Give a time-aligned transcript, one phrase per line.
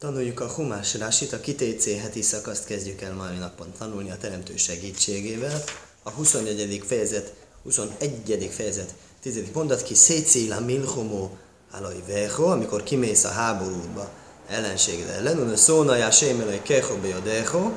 [0.00, 4.56] Tanuljuk a Humás Rásit, a kitécé heti szakaszt kezdjük el mai napon tanulni a Teremtő
[4.56, 5.64] segítségével.
[6.02, 6.82] A 21.
[6.86, 8.50] fejezet, 21.
[8.52, 9.42] fejezet, 10.
[9.52, 11.30] mondat ki Szécéla Milhomo
[11.70, 14.10] Alai Veho, amikor kimész a háborúba
[14.48, 17.70] ellenséged ellen, unő szónajá sémelői keho bejodeho,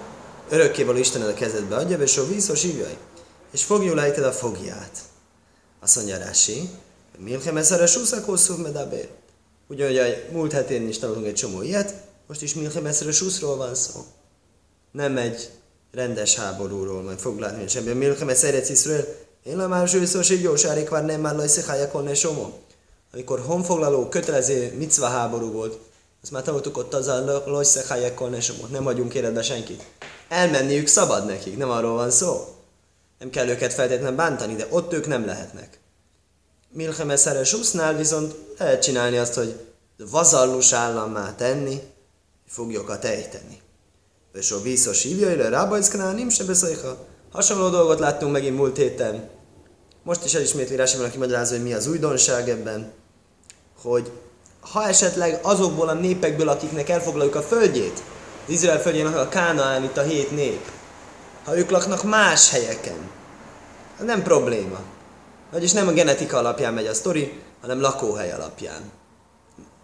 [0.50, 2.98] örökkévaló Istened a kezedbe adja, és a vízos ívjai,
[3.52, 5.00] és fogjul a fogját.
[5.80, 6.70] Azt mondja Rási,
[7.18, 9.10] Milchem ezerre suszakószú medabér.
[9.68, 13.76] Ugyanúgy a múlt hetén is tanultunk egy csomó ilyet, most is Milchem ezerre suszról van
[13.76, 14.00] szó.
[14.92, 15.50] Nem egy
[15.92, 17.92] rendes háborúról, majd fog látni, hogy semmi.
[17.92, 19.06] Milchem ezerre ciszről,
[19.44, 22.60] én a már zsőszóség jósárik már nem már lajszikhájakon somó.
[23.14, 25.80] Amikor honfoglaló, kötelező micva háború volt,
[26.22, 28.66] azt már tanultuk ott az a lajszikhájakon somó.
[28.66, 29.84] Nem hagyunk életbe senkit.
[30.30, 32.56] Elmenniük szabad nekik, nem arról van szó.
[33.20, 35.80] Nem kell őket feltétlenül bántani, de ott ők nem lehetnek.
[36.70, 39.60] Milcheme szeres úsznál viszont lehet csinálni azt, hogy
[39.98, 41.82] vazallus állammá tenni,
[42.54, 43.62] foglyokat ejteni.
[44.34, 46.98] És a vízos hívjaira, rábajszkanál, nem se beszélha.
[47.32, 49.30] Hasonló dolgot láttunk megint múlt héten.
[50.04, 52.92] Most is elismétli Rási van, aki magyarázza, hogy mi az újdonság ebben,
[53.82, 54.12] hogy
[54.60, 58.04] ha esetleg azokból a népekből, akiknek elfoglaljuk a földjét,
[58.46, 60.72] az Izrael földjén a Kánaán, itt a hét nép,
[61.44, 63.10] ha ők laknak más helyeken,
[64.00, 64.80] nem probléma.
[65.52, 68.92] Vagyis nem a genetika alapján megy a sztori, hanem lakóhely alapján.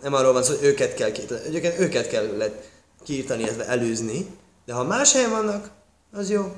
[0.02, 1.12] Nem arról van szó, hogy őket kell,
[1.52, 2.52] őket, őket kell
[3.04, 4.28] kiírtani, illetve előzni,
[4.66, 5.70] de ha más helyen vannak,
[6.14, 6.54] az jó.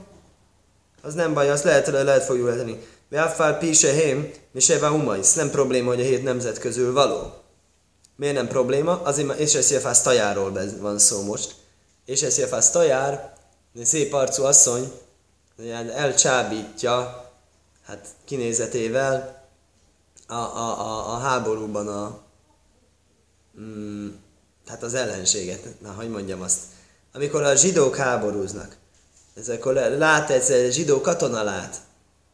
[1.02, 2.80] Az nem baj, azt lehet, lehet fogjuk lehetni.
[3.10, 5.34] Beaffál pise hém, mi se humais.
[5.34, 7.34] Nem probléma, hogy a hét nemzet közül való.
[8.16, 9.02] Miért nem probléma?
[9.02, 11.56] Azért, mert és Eszéfász tajáról van szó most.
[12.06, 13.34] És Eszéfász tajár,
[13.76, 14.92] egy szép arcú asszony,
[15.96, 17.30] elcsábítja
[17.86, 19.46] hát kinézetével
[20.28, 22.20] a, a, a, a háborúban a,
[23.60, 24.10] mm,
[24.68, 26.60] hát az ellenséget, na, hogy mondjam azt.
[27.14, 28.76] Amikor a zsidók háborúznak,
[29.36, 31.76] ez akkor lát egy zsidó katona lát,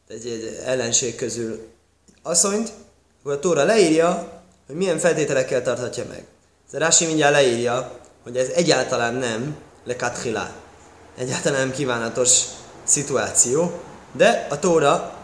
[0.07, 1.67] egy, egy ellenség közül
[2.23, 2.71] asszonyt,
[3.19, 6.25] akkor a Tóra leírja, hogy milyen feltételekkel tarthatja meg.
[6.71, 10.51] Ez Rási mindjárt leírja, hogy ez egyáltalán nem lekathilá.
[11.17, 12.41] Egyáltalán nem kívánatos
[12.83, 13.79] szituáció,
[14.11, 15.17] de a Tóra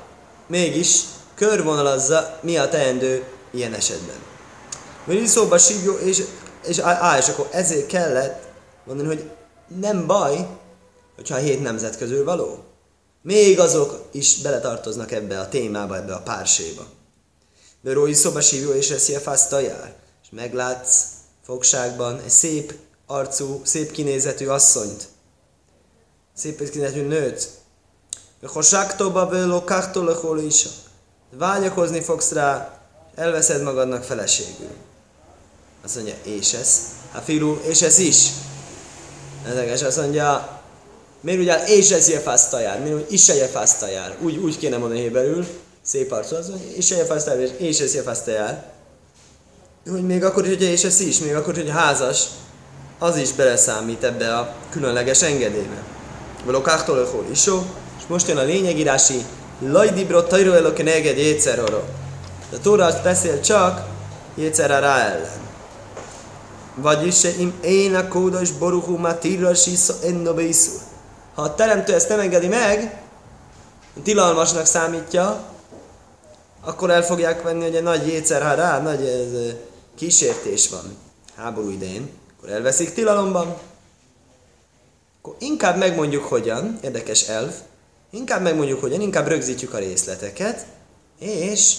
[0.47, 1.01] mégis
[1.35, 4.32] körvonalazza, mi a teendő ilyen esetben.
[5.05, 6.23] Mert szóba sívjó, és,
[6.67, 8.43] és, á, és akkor ezért kellett
[8.85, 9.29] mondani, hogy
[9.79, 10.47] nem baj,
[11.15, 12.63] hogyha a hét nemzet közül való.
[13.21, 16.85] Még azok is beletartoznak ebbe a témába, ebbe a párséba.
[17.81, 19.95] De Rói szoba sívjó és eszi a jár.
[20.23, 21.05] És meglátsz
[21.45, 22.73] fogságban egy szép
[23.05, 25.07] arcú, szép kinézetű asszonyt.
[26.33, 27.49] Szép kinézetű nőt,
[28.47, 30.67] Hosaktóba vőlókaktól a is.
[31.31, 32.81] Vágyakozni fogsz rá,
[33.15, 34.69] elveszed magadnak feleségül.
[35.85, 36.79] Azt mondja, és ez?
[37.13, 38.27] A fiú, és ez is.
[39.47, 40.61] Ezekes azt mondja,
[41.21, 44.17] miért ugye és ez jefásztajár, miért úgy is jefásztajár.
[44.21, 45.45] Úgy, úgy kéne mondani héberül,
[45.81, 48.71] szép arcú, az mondja, és jefásztajár, és ez jefásztajár.
[49.89, 52.23] Hogy még akkor, hogy és ez is, még akkor, hogy házas,
[53.00, 55.83] az is beleszámít ebbe a különleges engedélybe.
[56.45, 57.63] Valókáktól a isó,
[57.97, 59.25] és most jön a lényegírási
[59.59, 61.81] Lajdibrot tajró eloke neged jétszeroró.
[62.53, 63.85] A Tóra azt beszél csak
[64.35, 65.41] jétszerre rá ellen.
[66.75, 70.72] Vagyis se im én a kódos boruhú matírra sisza ennobészú.
[71.34, 73.01] Ha a teremtő ezt nem engedi meg,
[74.03, 75.44] tilalmasnak számítja,
[76.62, 79.53] akkor el fogják venni, hogy egy nagy jétszer rá, nagy ez,
[79.95, 80.97] kísértés van
[81.35, 83.57] háború idején, akkor elveszik tilalomban.
[85.22, 87.56] Akkor inkább megmondjuk hogyan, érdekes elf,
[88.13, 90.66] Inkább megmondjuk, hogyan, inkább rögzítjük a részleteket,
[91.19, 91.75] és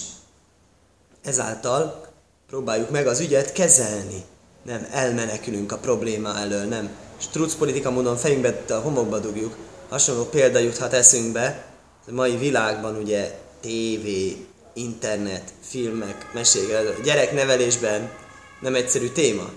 [1.23, 2.07] ezáltal
[2.47, 4.23] próbáljuk meg az ügyet kezelni.
[4.65, 9.55] Nem elmenekülünk a probléma elől, nem struc politika módon fejünkbe, a homokba dugjuk.
[9.89, 11.65] Hasonló példa juthat eszünkbe,
[12.07, 16.67] a mai világban ugye tévé, internet, filmek, mesék,
[17.03, 18.09] gyereknevelésben
[18.61, 19.49] nem egyszerű téma.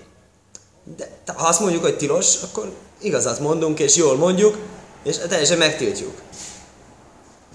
[0.95, 4.57] De ha azt mondjuk, hogy tilos, akkor igazat mondunk, és jól mondjuk,
[5.03, 6.21] és teljesen megtiltjuk.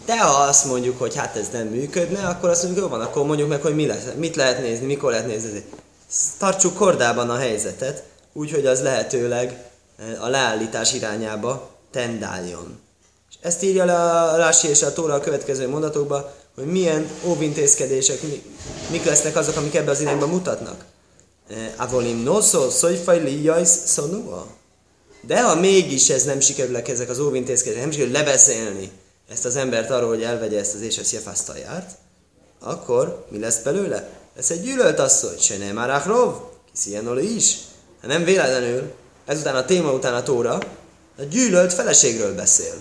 [0.07, 3.27] De ha azt mondjuk, hogy hát ez nem működne, akkor azt mondjuk, jó van, akkor
[3.27, 5.65] mondjuk meg, hogy mi lesz, mit lehet nézni, mikor lehet nézni.
[6.39, 8.03] Tartsuk kordában a helyzetet,
[8.33, 9.65] úgyhogy az lehetőleg
[9.97, 12.81] eh, a leállítás irányába tendáljon.
[13.31, 18.21] És ezt írja le a Rási és a Tóra a következő mondatokban, hogy milyen óvintézkedések,
[18.91, 20.85] mik lesznek azok, amik ebbe az irányba mutatnak.
[21.49, 24.47] Eh, Avolim noszol, szojfaj lijajsz szonua.
[25.21, 28.91] De ha mégis ez nem sikerül ezek az óvintézkedések, nem sikerül lebeszélni,
[29.29, 31.91] ezt az embert arról, hogy elvegye ezt az Éses Jefasztajárt,
[32.61, 34.09] akkor mi lesz belőle?
[34.37, 36.35] Lesz egy gyűlölt asszony, se nem Arachrov,
[36.73, 37.57] kis ilyen is.
[38.01, 38.93] Hát nem véletlenül,
[39.27, 40.59] ezután a téma után a tóra,
[41.19, 42.75] a gyűlölt feleségről beszél.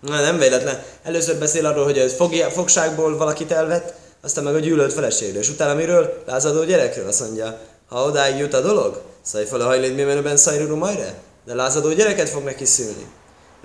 [0.00, 0.82] Na, nem véletlen.
[1.02, 5.42] Először beszél arról, hogy ez fogja, fogságból valakit elvett, aztán meg a gyűlölt feleségről.
[5.42, 6.22] És utána miről?
[6.26, 7.06] Lázadó gyerekről.
[7.06, 7.58] Azt mondja,
[7.88, 10.38] ha odáig jut a dolog, szaj fel a hajléd mi menőben
[10.78, 11.14] majre,
[11.46, 13.06] de lázadó gyereket fog neki szülni.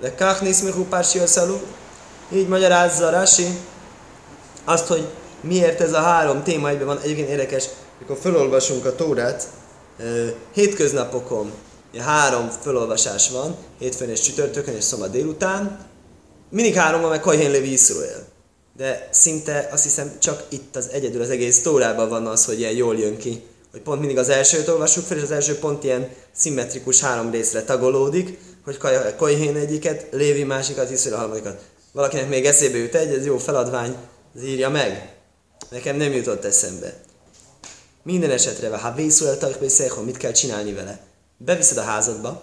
[0.00, 1.20] De kachnisz mihu pársi
[2.32, 3.58] Így magyarázza Rasi
[4.64, 5.06] azt, hogy
[5.40, 7.00] miért ez a három téma egyben van.
[7.00, 7.64] Egyébként érdekes,
[7.98, 9.48] mikor felolvasunk a Tórát,
[10.52, 11.52] hétköznapokon
[11.98, 15.88] három felolvasás van, hétfőn és csütörtökön és szombat délután,
[16.50, 18.26] mindig három van, meg Kajhén Levi Iszruel.
[18.76, 22.72] De szinte azt hiszem csak itt az egyedül az egész Tórában van az, hogy ilyen
[22.72, 23.42] jól jön ki.
[23.70, 27.62] Hogy pont mindig az elsőt olvassuk fel, és az első pont ilyen szimmetrikus három részre
[27.62, 28.78] tagolódik, hogy
[29.16, 31.62] Kajhén egyiket, Lévi másikat, Iszruel harmadikat.
[31.92, 33.96] Valakinek még eszébe jut egy, ez jó feladvány,
[34.34, 35.19] az írja meg.
[35.70, 36.94] Nekem nem jutott eszembe.
[38.02, 39.36] Minden esetre, ha vészül el
[40.04, 41.00] mit kell csinálni vele?
[41.36, 42.42] Beviszed a házadba,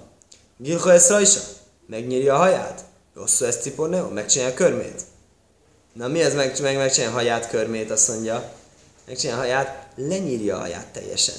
[0.57, 1.39] Gilcha ezt rajsa,
[1.88, 2.83] megnyírja a haját,
[3.15, 5.01] Rosszú ezt ciporneó, megcsinálja a körmét.
[5.94, 8.51] Na mi ez meg, meg megcsinálja a haját, körmét, azt mondja.
[9.07, 11.35] Megcsinálja a haját, lenyírja a haját teljesen.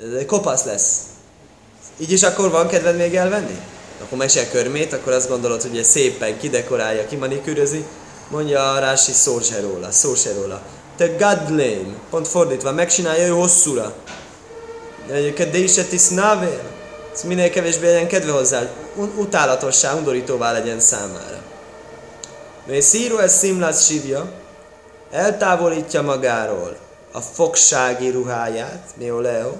[0.00, 1.02] Ez kopasz lesz.
[1.96, 3.60] Így is akkor van kedved még elvenni?
[4.02, 7.84] Akkor megcsinálja a körmét, akkor azt gondolod, hogy szépen kidekorálja, kimanikűrözi.
[8.30, 10.62] Mondja a Rási szó se róla, szó se róla.
[11.00, 13.94] Te gadlém, pont fordítva, megcsinálja ő hosszúra.
[15.06, 16.62] De is tisznavél.
[17.12, 18.70] Ez minél kevésbé legyen kedve hozzá,
[19.16, 21.42] utálatossá, undorítóvá legyen számára.
[22.66, 24.32] Mert szíró ez szimlász sívja,
[25.10, 26.76] eltávolítja magáról
[27.12, 29.52] a fogsági ruháját, Leo,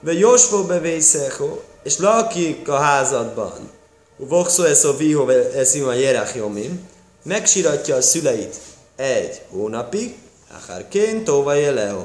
[0.00, 3.70] ve Jósfó bevészechó, és lakik a házadban,
[4.16, 6.88] Voxo ez a viho ez a jerach jomim,
[7.22, 8.56] megsiratja a szüleit
[8.98, 10.14] egy hónapig,
[10.62, 12.04] akárként tovaj Leo.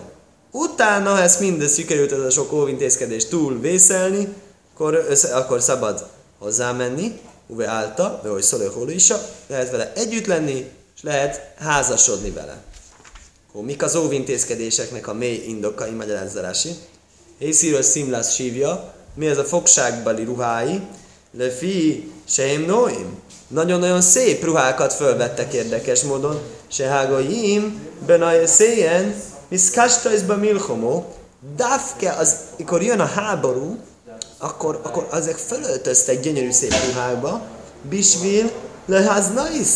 [0.51, 4.27] Utána, ha ezt mindez sikerült, ez a sok óvintézkedés túl vészelni,
[4.73, 6.07] akkor, össze, akkor szabad
[6.37, 9.13] hozzámenni, uve állta, de hogy szóló is,
[9.47, 12.63] lehet vele együtt lenni, és lehet házasodni vele.
[13.49, 16.69] Akkor mik az óvintézkedéseknek a mély indokai, magyarázzalási?
[17.37, 20.81] Észíről szimlász sívja, mi ez a fogságbali ruhái,
[21.31, 23.21] de fi, seim noim.
[23.47, 26.41] Nagyon-nagyon szép ruhákat fölvettek érdekes módon.
[26.67, 29.15] Se hágoim, benaj széjen,
[29.47, 31.13] Miszkástajzba milhomó,
[31.55, 33.77] Dafke, az, amikor jön a háború,
[34.37, 37.41] akkor, akkor ezek fölöltöztek gyönyörű szép ruhákba,
[37.89, 38.51] Bisvil
[38.85, 39.67] leház nais,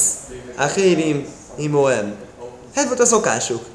[0.55, 2.15] Achérim imoem.
[2.73, 3.65] Ez volt a szokásuk.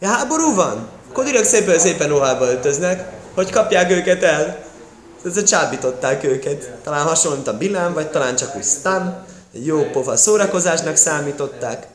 [0.00, 0.88] Ja, háború van?
[1.10, 4.64] Akkor direkt szépen, szépen ruhába öltöznek, hogy kapják őket el.
[5.24, 6.70] Ezzel csábították őket.
[6.82, 9.24] Talán hasonló, mint a Bilám, vagy talán csak úgy Stan.
[9.52, 11.86] Jó pofa szórakozásnak számították.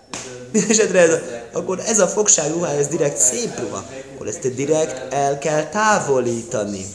[0.70, 1.20] Esetre ez a,
[1.52, 3.86] akkor ez a fogság ruha, ez direkt szép ruha.
[4.14, 6.86] Akkor ezt direkt el kell távolítani.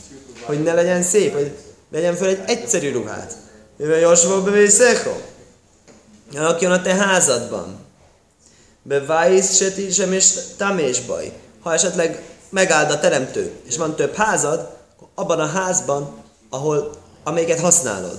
[0.42, 1.52] Hogy ne legyen szép, hogy
[1.92, 3.36] legyen fel egy egyszerű ruhát.
[3.76, 5.10] Mivel Josva bevészeko.
[6.34, 7.78] Lakjon a te házadban.
[8.82, 11.32] Bevájsz se sem és tamés baj.
[11.60, 14.78] Ha esetleg megáld a teremtő, és van több házad,
[15.14, 16.19] abban a házban,
[16.50, 16.90] ahol,
[17.24, 18.18] amelyiket használod.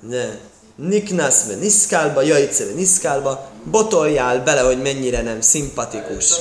[0.00, 0.38] Ne
[0.76, 6.34] niknaszve, niszkálba, jajceve, niszkálba, botoljál bele, hogy mennyire nem szimpatikus.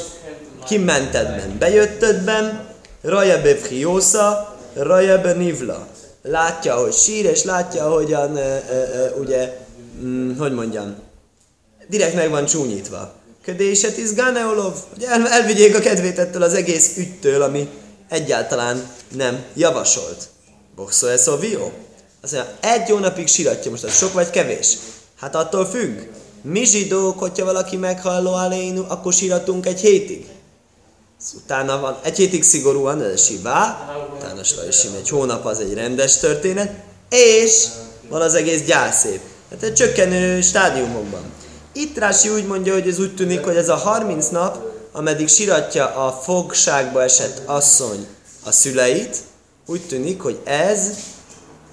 [0.66, 2.68] Kimentedben, bejöttödben,
[3.02, 5.88] rajebe friósza, rajebe nivla.
[6.22, 9.58] Látja, hogy sír, és látja, hogyan, e, e, e, ugye,
[10.02, 10.96] mm, hogy mondjam,
[11.88, 13.14] direkt meg van csúnyítva.
[13.44, 17.70] Ködéset is Ganeolov, hogy el, elvigyék a kedvét ettől az egész üttől, ami
[18.10, 20.28] egyáltalán nem javasolt.
[20.76, 21.72] Boxo ez a vió.
[22.22, 24.78] Azt mondja, egy hónapig siratja, most az sok vagy kevés?
[25.20, 26.00] Hát attól függ.
[26.42, 30.26] Mi zsidók, hogyha valaki meghalló alénu, akkor síratunk egy hétig.
[31.36, 36.18] Utána van, egy hétig szigorúan, ez a sivá, utána slajsim egy hónap, az egy rendes
[36.18, 36.74] történet,
[37.10, 37.66] és
[38.10, 39.20] van az egész gyászép.
[39.50, 41.24] Hát egy csökkenő stádiumokban.
[41.74, 44.58] Itt Rási úgy mondja, hogy ez úgy tűnik, hogy ez a 30 nap,
[44.92, 48.08] ameddig siratja a fogságba esett asszony
[48.44, 49.18] a szüleit,
[49.66, 50.98] úgy tűnik, hogy ez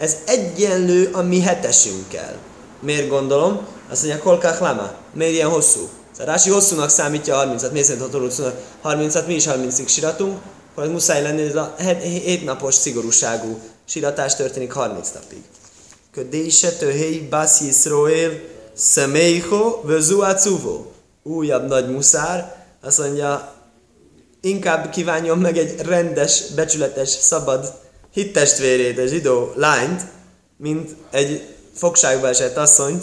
[0.03, 2.37] ez egyenlő a mi hetesünkkel.
[2.81, 3.67] Miért gondolom?
[3.91, 4.93] Azt mondja, kolkák lama.
[5.15, 5.89] Miért ilyen hosszú?
[6.11, 7.73] Szóval Rási hosszúnak számítja a 30-at.
[7.73, 9.27] Miért szerint a 30-at?
[9.27, 10.39] Mi is 30-ig siratunk.
[10.75, 15.43] Akkor muszáj lenni, ez a 7 napos szigorúságú siratás történik 30 napig.
[16.13, 18.31] Ködése töhéj basz Yisroel
[18.75, 20.93] személyho vözuácuvó.
[21.23, 22.65] Újabb nagy muszár.
[22.83, 23.53] Azt mondja,
[24.41, 27.82] inkább kívánjon meg egy rendes, becsületes, szabad
[28.13, 30.03] hittestvérét, a zsidó lányt,
[30.57, 33.03] mint egy fogságba esett asszonyt,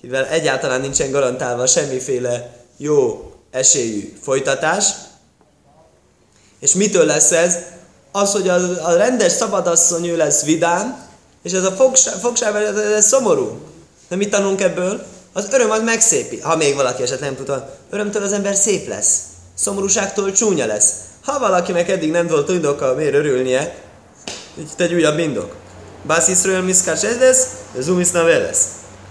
[0.00, 4.90] mivel egyáltalán nincsen garantálva semmiféle jó esélyű folytatás.
[6.60, 7.56] És mitől lesz ez?
[8.16, 11.04] az, hogy a, a rendes szabadasszony ő lesz vidám,
[11.42, 13.60] és ez a fogság, fogság ez, ez szomorú.
[14.08, 15.06] De mit tanulunk ebből?
[15.32, 16.40] Az öröm az megszépi.
[16.40, 19.18] Ha még valaki esetleg nem tudta, örömtől az ember szép lesz.
[19.54, 20.92] Szomorúságtól csúnya lesz.
[21.24, 23.74] Ha valakinek eddig nem volt indoka, miért örülnie,
[24.58, 25.54] itt egy újabb indok.
[26.06, 27.46] Bászisről miszkás ez lesz,
[27.78, 28.64] zumiszna lesz.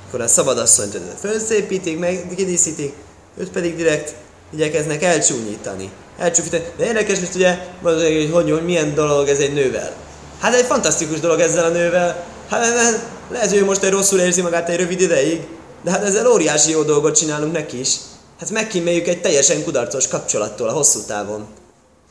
[0.08, 2.94] Akkor a szabadasszonyt fölszépítik, meg kidíszítik,
[3.38, 4.16] őt pedig direkt
[4.54, 5.90] igyekeznek elcsúnyítani.
[6.18, 6.64] Elcsúnyítani.
[6.78, 9.92] De érdekes, hogy ugye, hogy, hogy, hogy milyen dolog ez egy nővel.
[10.40, 12.26] Hát egy fantasztikus dolog ezzel a nővel.
[12.50, 15.48] Hát lehet, hogy ő most egy rosszul érzi magát egy rövid ideig,
[15.84, 17.96] de hát ezzel óriási jó dolgot csinálunk neki is.
[18.40, 21.46] Hát megkíméljük egy teljesen kudarcos kapcsolattól a hosszú távon.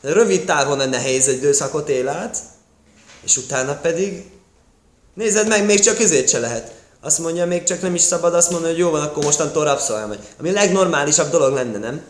[0.01, 2.37] Rövid távon nehéz egy időszakot él át,
[3.25, 4.25] és utána pedig
[5.13, 6.73] nézed meg, még csak közét se lehet.
[7.01, 10.17] Azt mondja, még csak nem is szabad azt mondani, hogy jó van, akkor mostantól rabszolgálj
[10.39, 12.01] Ami a legnormálisabb dolog lenne, nem?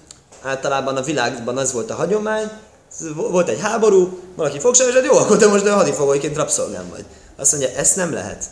[0.42, 2.50] Általában a világban az volt a hagyomány,
[3.16, 7.06] volt egy háború, valaki fogság, és hát jó, akkor te most hadifogolyként rabszolgám vagy.
[7.38, 8.46] Azt mondja, ezt nem lehet.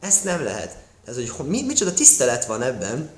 [0.00, 0.76] Ezt nem lehet.
[1.06, 3.10] Ez, hogy mi, micsoda tisztelet van ebben,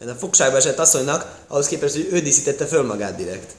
[0.00, 3.50] a fogságba esett asszonynak, ahhoz képest, hogy ő díszítette föl magát direkt.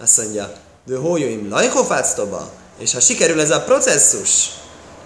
[0.00, 0.52] Azt mondja,
[0.86, 4.50] de hójóim lajkofáctoba, és ha sikerül ez a processzus,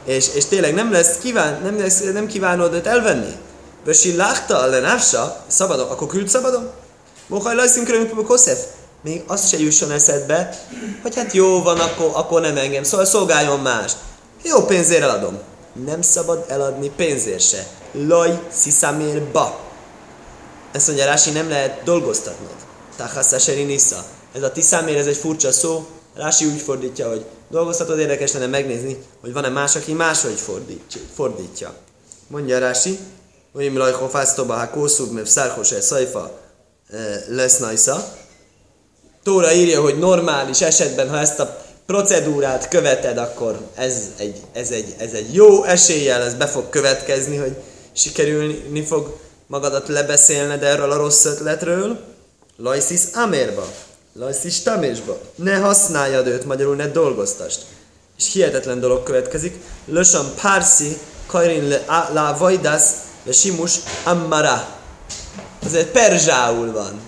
[0.05, 3.37] és, és tényleg nem lesz kíván, nem, lesz, nem kívánod őt elvenni,
[3.85, 6.71] Bösi láhta le návsa, szabadon, akkor küld szabadon?
[7.27, 8.59] Mohaj lajszink körülbelül Koszef.
[9.03, 10.59] Még azt se jusson eszedbe,
[11.03, 13.97] hogy hát jó van, akkor, akkor nem engem, szóval szolgáljon mást.
[14.43, 15.39] Jó pénzért eladom.
[15.85, 17.67] Nem szabad eladni pénzért se.
[17.93, 19.59] Laj sziszámér ba.
[20.73, 22.55] Ezt mondja Rási, nem lehet dolgoztatnod.
[22.97, 24.05] Tachassa nisza.
[24.35, 25.87] Ez a tiszámér, ez egy furcsa szó.
[26.15, 30.41] Rási úgy fordítja, hogy dolgoztatod, érdekes lenne megnézni, hogy van-e más, aki máshogy
[31.15, 31.75] fordítja.
[32.27, 32.99] Mondja Rási,
[33.53, 36.39] hogy mi lajho fásztoba, ha kószub, mert szárkos szajfa
[36.91, 38.15] eh, lesz najsza.
[39.23, 44.95] Tóra írja, hogy normális esetben, ha ezt a procedúrát követed, akkor ez egy, ez egy,
[44.99, 47.57] ez egy jó eséllyel, ez be fog következni, hogy
[47.93, 52.01] sikerülni fog magadat lebeszélned erről a rossz ötletről.
[52.57, 53.73] Lajszis amérba,
[54.15, 55.21] lajszis tamésba.
[55.35, 57.61] Ne használjad őt, magyarul ne dolgoztast.
[58.19, 59.61] És hihetetlen dolog következik.
[59.85, 62.93] Lösan pársi, kajrin le, la vajdász,
[63.25, 64.69] le simus ammara.
[65.67, 67.01] Az egy perzsául van.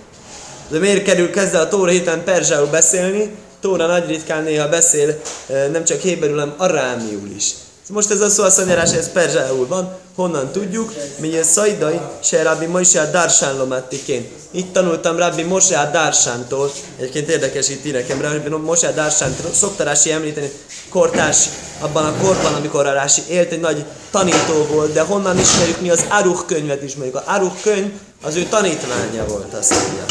[0.68, 3.36] De miért kerül kezdve a Tóra héten perzsául beszélni?
[3.60, 7.54] Tóra nagy ritkán néha beszél nem csak héberül, hanem arámiul is.
[7.88, 9.96] Most ez a szó a szanyarás, ez perzsául van.
[10.14, 10.92] Honnan tudjuk?
[11.34, 14.28] Ez szajdai, se Rabbi Moshe a Darsán lomattikén.
[14.50, 16.72] Itt tanultam Rabbi Moshe a Darsántól.
[16.96, 19.52] Egyébként érdekes itt nekem, Rabbi Moshe a Darsántól.
[19.52, 20.50] Szokta Rási említeni,
[20.88, 21.48] kortárs
[21.80, 25.90] abban a korban, amikor a Rási élt, egy nagy tanító volt, de honnan ismerjük mi
[25.90, 27.14] az Aruch könyvet ismerjük.
[27.14, 27.92] A Aruch könyv
[28.22, 30.04] az ő tanítványa volt, azt mondja.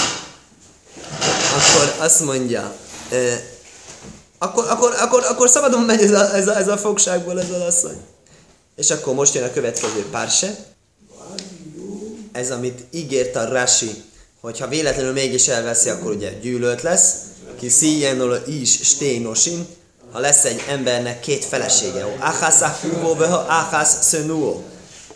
[1.54, 2.74] Akkor azt mondja,
[4.38, 7.62] akkor, akkor, akkor, akkor szabadon megy ez a, ez, a, ez a fogságból ez az
[7.62, 7.98] asszony.
[8.76, 10.56] És akkor most jön a következő párse.
[12.32, 14.04] Ez, amit ígért a Rashi,
[14.42, 17.16] hogyha véletlenül mégis elveszi, akkor ugye gyűlölt lesz.
[17.60, 19.68] Ki szíjenol is sténosin,
[20.12, 22.16] ha lesz egy embernek két felesége.
[22.20, 24.64] Áhász ahúvó, veha áhász szönúó.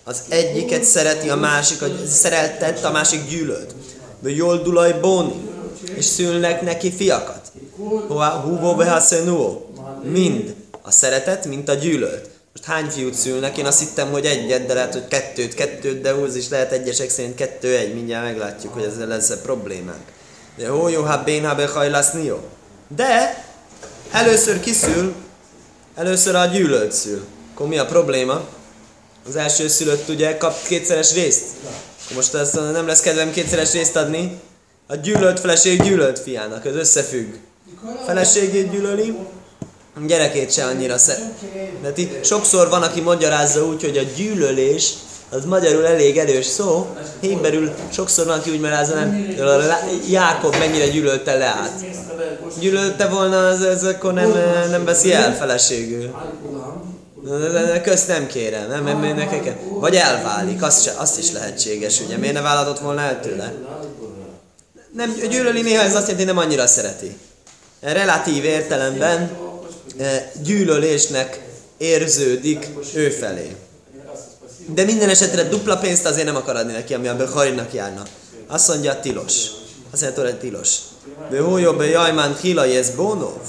[0.04, 3.76] Az egyiket szereti, a másik, a szereltett, a másik gyűlölt.
[4.20, 5.50] De jól dulaj bóni,
[5.96, 7.52] és szülnek neki fiakat.
[8.44, 9.70] Húvó behaszenó.
[10.04, 12.30] Mind a szeretet, mint a gyűlölt.
[12.58, 13.58] Most hány fiút szülnek?
[13.58, 17.10] Én azt hittem, hogy egyet, de lehet, hogy kettőt, kettőt, de úgy is lehet egyesek
[17.10, 17.94] szerint kettő, egy.
[17.94, 20.02] Mindjárt meglátjuk, hogy ezzel lesz a problémánk.
[20.58, 21.84] De hó, jó, ha bén, ha
[22.24, 22.40] jó.
[22.96, 23.44] De
[24.12, 25.14] először kiszül,
[25.96, 27.26] először a gyűlölt szül.
[27.54, 28.48] Akkor mi a probléma?
[29.28, 31.44] Az első szülött ugye kap kétszeres részt.
[32.04, 34.40] Akkor most ezt nem lesz kedvem kétszeres részt adni.
[34.88, 37.34] A gyűlölt feleség gyűlölt fiának, ez összefügg
[38.06, 39.18] feleségét gyűlöli,
[40.06, 42.12] gyerekét se annyira szereti.
[42.24, 44.94] Sokszor van, aki magyarázza úgy, hogy a gyűlölés
[45.30, 49.36] az magyarul elég erős szó, héberül sokszor van, aki úgy magyarázza, nem,
[50.10, 51.86] Jákob mennyire gyűlölte Leát.
[52.60, 54.32] Gyűlölte volna, az, az akkor nem,
[54.70, 56.16] nem veszi el feleségül.
[57.84, 62.34] Közt nem kérem, nem, nem, nekek, vagy elválik, azt, se, azt is lehetséges, ugye, miért
[62.34, 63.54] ne vállalatott volna el tőle?
[64.94, 67.18] Nem, gyűlöli néha ez azt jelenti, nem annyira szereti
[67.80, 69.47] relatív értelemben
[70.44, 71.42] gyűlölésnek
[71.78, 73.56] érződik ő felé.
[74.74, 78.04] De minden esetre dupla pénzt azért nem akar adni neki, ami a Becharinnak járna.
[78.48, 79.46] Azt mondja, tilos.
[79.92, 80.78] Azt mondja, hogy tilos.
[81.30, 83.42] De hó jobb, jajmán hila ez bónov.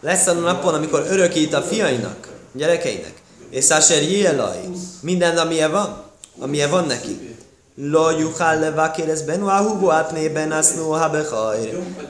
[0.00, 3.12] Lesz a napon, amikor örökít a fiainak, gyerekeinek.
[3.50, 4.60] És Sasser Jélaj,
[5.00, 6.02] minden, amilyen van,
[6.38, 7.36] amilyen van neki.
[7.74, 10.96] Lo yuchal levakér benu ahubu átnében asznó.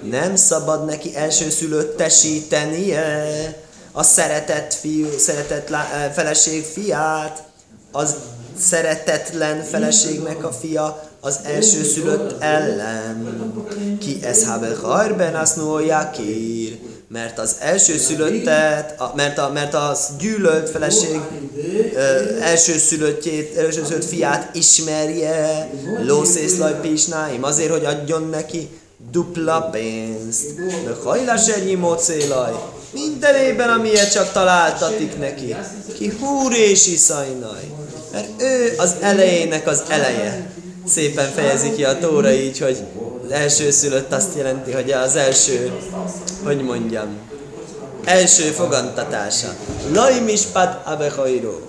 [0.03, 3.68] Nem szabad neki elsőszülött tesítenie
[3.99, 7.43] a szeretett fiú, szeretett lá, feleség fiát,
[7.93, 8.15] az
[8.59, 13.37] szeretetlen feleségnek a fia az első szülött ellen.
[14.01, 15.61] Ki ez habe harben az
[16.17, 16.79] kír.
[17.09, 21.21] Mert az első szülöttet, a, mert, a, mert az gyűlölt feleség
[21.95, 25.71] ö, első szülöttjét, első szülött fiát ismerje,
[26.03, 28.69] lószészlaj pisnáim, azért, hogy adjon neki
[29.11, 30.55] dupla pénzt.
[30.85, 32.53] De hajlás egy mocélaj,
[32.93, 35.57] minden évben, amilyet csak találtatik neki.
[35.95, 37.71] Ki húr és iszajnaj.
[38.13, 40.51] Mert ő az elejének az eleje.
[40.87, 42.79] Szépen fejezi ki a tóra így, hogy
[43.25, 45.73] az első szülött azt jelenti, hogy az első,
[46.45, 47.07] hogy mondjam,
[48.05, 49.55] első fogantatása.
[49.93, 51.61] Lajmispat abehajró.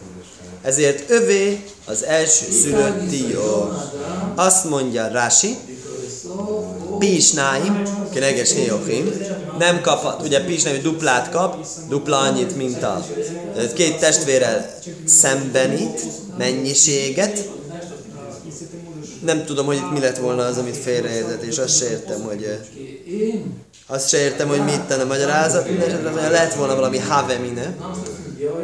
[0.61, 3.71] Ezért övé az első szülötti jó.
[4.35, 5.57] Azt mondja Rási,
[6.99, 7.81] Pisnáim,
[8.13, 9.11] keneges Héjochim,
[9.57, 13.05] nem kaphat, ugye Pisnáim duplát kap, dupla annyit, mint a
[13.73, 14.73] két testvérrel
[15.05, 16.01] szembenít,
[16.37, 17.49] mennyiséget.
[19.25, 22.59] Nem tudom, hogy itt mi lett volna az, amit félreérzett, és azt se értem, hogy
[23.87, 27.75] azt se hogy mit tenne a magyarázat, de lehet volna valami havemine.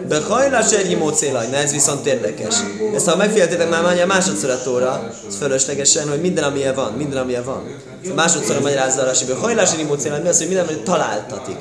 [0.07, 2.55] De hajlás egy mócélaj, ez viszont érdekes.
[2.95, 7.21] Ezt ha megfigyeltétek már mondja másodszor a tóra, ez fölöslegesen, hogy minden amilyen van, minden
[7.21, 7.63] amilyen van.
[8.15, 11.57] Másodszor a magyarázza a hogy hajlás egy mócélaj, mi az, hogy minden, amit találtatik.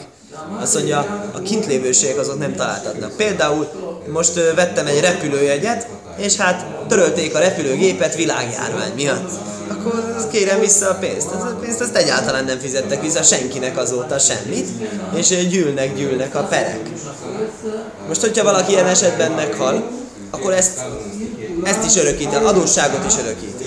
[0.60, 0.98] Azt mondja,
[1.32, 3.16] a kintlévőségek azok nem találtatnak.
[3.16, 3.68] Például
[4.08, 9.30] most vettem egy repülőjegyet, és hát törölték a repülőgépet világjárvány miatt
[9.68, 11.26] akkor kérem vissza a pénzt.
[11.30, 14.68] Az a pénzt azt egyáltalán nem fizettek vissza senkinek azóta semmit,
[15.14, 16.80] és gyűlnek, gyűlnek a perek.
[18.08, 19.90] Most, hogyha valaki ilyen esetben meghal,
[20.30, 20.80] akkor ezt,
[21.64, 23.64] ezt is örökíti, adósságot is örökíti.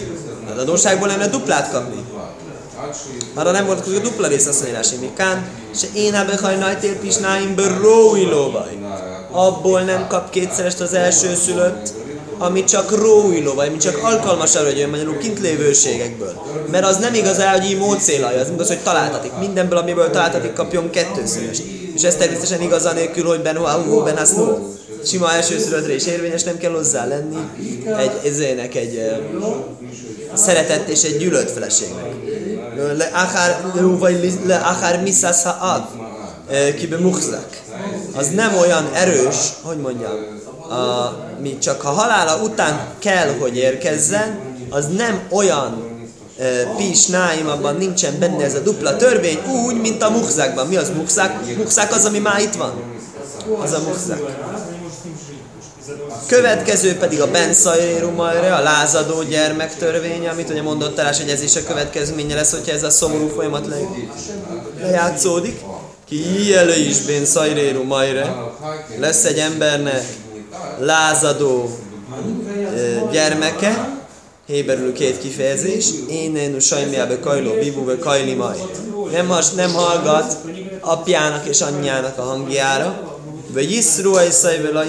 [0.53, 2.05] Az adósságból nem lehet duplát kapni.
[3.33, 8.23] Arra nem volt a dupla rész azt mondja, Mikán, se én habe hajnajtél pisnáim bőrói
[8.23, 8.77] lóbaj.
[9.31, 11.93] Abból nem kap kétszerest az első szülött,
[12.37, 16.41] ami csak róiló, vagy ami csak alkalmas arra, hogy magyarul kint lévőségekből.
[16.71, 19.31] Mert az nem igaz el, hogy így módszélaj, az igaz, hogy találtatik.
[19.39, 21.57] Mindenből, amiből találtatik, kapjon kettőszörös.
[21.95, 24.57] És ez természetesen igaz anélkül, hogy ben huau, ben no.
[25.05, 27.37] Sima elsőszülöttre is érvényes, nem kell hozzá lenni
[27.97, 29.01] egy ezének egy
[30.33, 32.05] szeretett és egy gyűlölt feleségnek.
[32.97, 35.89] Le akár, vagy le akár miszász ha
[36.77, 37.61] kibe muhzak.
[38.15, 40.11] Az nem olyan erős, hogy mondjam,
[40.69, 45.85] a, mi csak a halála után kell, hogy érkezzen, az nem olyan
[46.39, 50.67] e, pis náim, abban nincsen benne ez a dupla törvény, úgy, mint a muhzákban.
[50.67, 51.57] Mi az muhzák?
[51.57, 52.73] Muhzák az, ami már itt van.
[53.61, 54.21] Az a muhzák.
[56.27, 61.41] Következő pedig a Ben Sajrumajre, a lázadó gyermek törvénye, amit ugye mondott Talás, hogy ez
[61.41, 63.75] is a következménye lesz, hogyha ez a szomorú folyamat le,
[64.81, 65.61] lejátszódik.
[66.05, 68.35] Ki elő is Ben Sajrumajre.
[68.99, 70.03] Lesz egy embernek
[70.79, 71.69] lázadó
[73.11, 73.99] gyermeke,
[74.45, 78.57] héberül két kifejezés, énenu sajmiábe kajló bibúbe kajli maj.
[79.11, 80.37] Nem, has, nem hallgat
[80.79, 83.19] apjának és anyjának a hangjára,
[83.53, 84.85] vagy iszru a iszajvel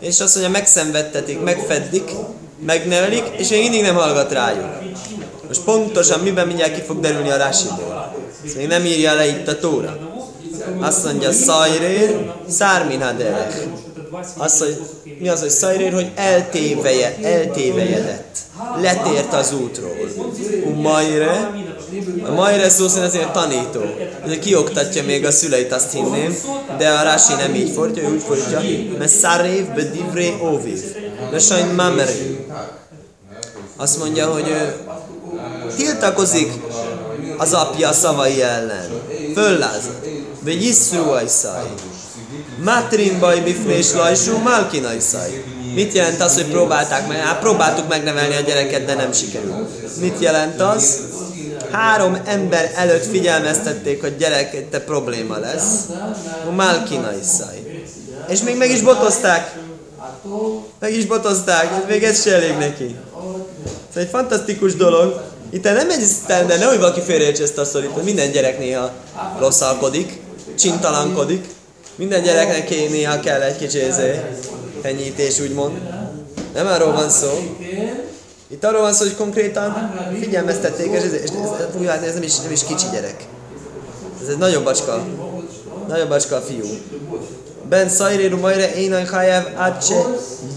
[0.00, 2.10] és azt mondja, megszenvedtetik, megfeddik,
[2.66, 4.68] megnevelik, és még mindig nem hallgat rájuk.
[5.48, 8.14] Most pontosan miben mindjárt ki fog derülni a rásiból.
[8.44, 9.98] Ezt még nem írja le itt a tóra.
[10.80, 13.56] Azt mondja, szajrér, szárminhaderech
[14.36, 14.80] az, hogy
[15.18, 18.36] mi az, hogy szajrér, hogy eltéveje, eltévejedett.
[18.80, 19.96] Letért az útról.
[20.74, 21.50] Majre,
[22.22, 23.80] a Majre szó szerint azért tanító.
[24.26, 26.36] Ez kioktatja még a szüleit, azt hinném,
[26.78, 30.80] de a Rási nem így fordja, ő mert szarév be divré óviv.
[31.30, 32.46] De sajn mameri.
[33.76, 34.74] Azt mondja, hogy ő
[35.76, 36.52] tiltakozik
[37.36, 38.90] az apja szavai ellen.
[39.34, 40.00] Föllázad.
[40.40, 41.68] Vagy iszru ajszai.
[42.64, 45.44] Matrin baj bifnés lajsú malkinai szaj.
[45.74, 47.16] Mit jelent az, hogy próbálták meg?
[47.16, 50.00] Hát próbáltuk megnevelni a gyereket, de nem sikerült.
[50.00, 50.98] Mit jelent az?
[51.70, 55.74] Három ember előtt figyelmeztették, hogy gyerek, te probléma lesz.
[56.48, 57.86] A malkinai szaj.
[58.28, 59.54] És még meg is botozták.
[60.78, 62.96] Meg is botozták, még ez se elég neki.
[63.90, 65.20] Ez egy fantasztikus dolog.
[65.50, 68.90] Itt nem egy de nehogy valaki félreértse ezt a szorít, minden gyerek néha
[69.38, 70.20] rosszalkodik,
[70.58, 71.44] csintalankodik,
[71.94, 74.20] minden gyereknek néha kell egy kicsi ezé,
[74.82, 75.78] enyítés úgymond.
[76.54, 77.28] Nem arról van szó.
[78.48, 82.52] Itt arról van szó, hogy konkrétan figyelmeztették, és ez, ez, ez, ez nem, is, nem
[82.52, 83.26] is kicsi gyerek.
[84.22, 85.04] Ez egy nagyobb bacska.
[85.88, 86.66] Nagyobb bacska a fiú.
[87.68, 89.94] Ben szajréru majre énaj hajáv átse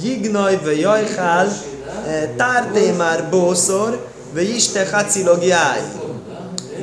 [0.03, 1.47] jignaj ve jajhál
[2.07, 5.81] eh, tárté már bószor ve iste hacilog jáj.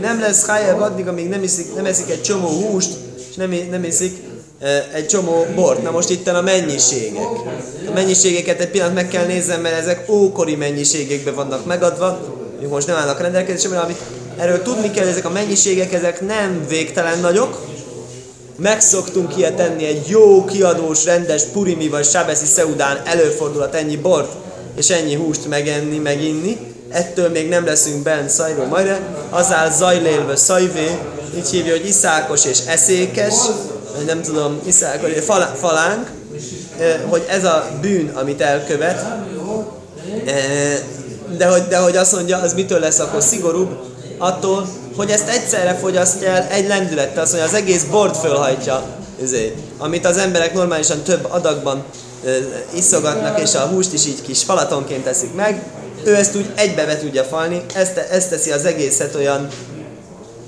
[0.01, 2.93] Nem lesz hajáv addig, amíg nem eszik, nem eszik egy csomó húst,
[3.31, 4.32] és nem, nem eszik
[4.93, 5.83] egy csomó bort.
[5.83, 7.29] Na most itt a mennyiségek.
[7.89, 12.19] A mennyiségeket egy pillanat meg kell néznem, mert ezek ókori mennyiségekben vannak megadva.
[12.63, 14.01] Ők most nem állnak rendelkezésre, amit
[14.37, 17.61] erről tudni kell, ezek a mennyiségek, ezek nem végtelen nagyok.
[18.57, 24.33] Megszoktunk ilyet tenni egy jó, kiadós, rendes purimi vagy sábeszi szeudán előfordulhat ennyi bort
[24.77, 26.59] és ennyi húst megenni, meginni.
[26.91, 28.99] Ettől még nem leszünk bent szajról majra.
[29.31, 30.99] Az áll zajlélve szajvé,
[31.37, 33.35] így hívja, hogy iszákos és eszékes,
[33.97, 35.11] vagy nem tudom, iszákos,
[35.61, 36.11] falánk,
[37.09, 39.05] hogy ez a bűn, amit elkövet,
[41.37, 43.71] de hogy, de hogy azt mondja, az mitől lesz akkor szigorúbb,
[44.19, 48.83] attól, hogy ezt egyszerre fogyasztja el egy lendülettel, azt mondja, az egész bort fölhajtja,
[49.23, 51.85] ezért, amit az emberek normálisan több adagban
[52.75, 55.63] iszogatnak, és a húst is így kis falatonként teszik meg,
[56.05, 59.49] ő ezt úgy egybe tudja falni, ezt, ezt teszi az egészet olyan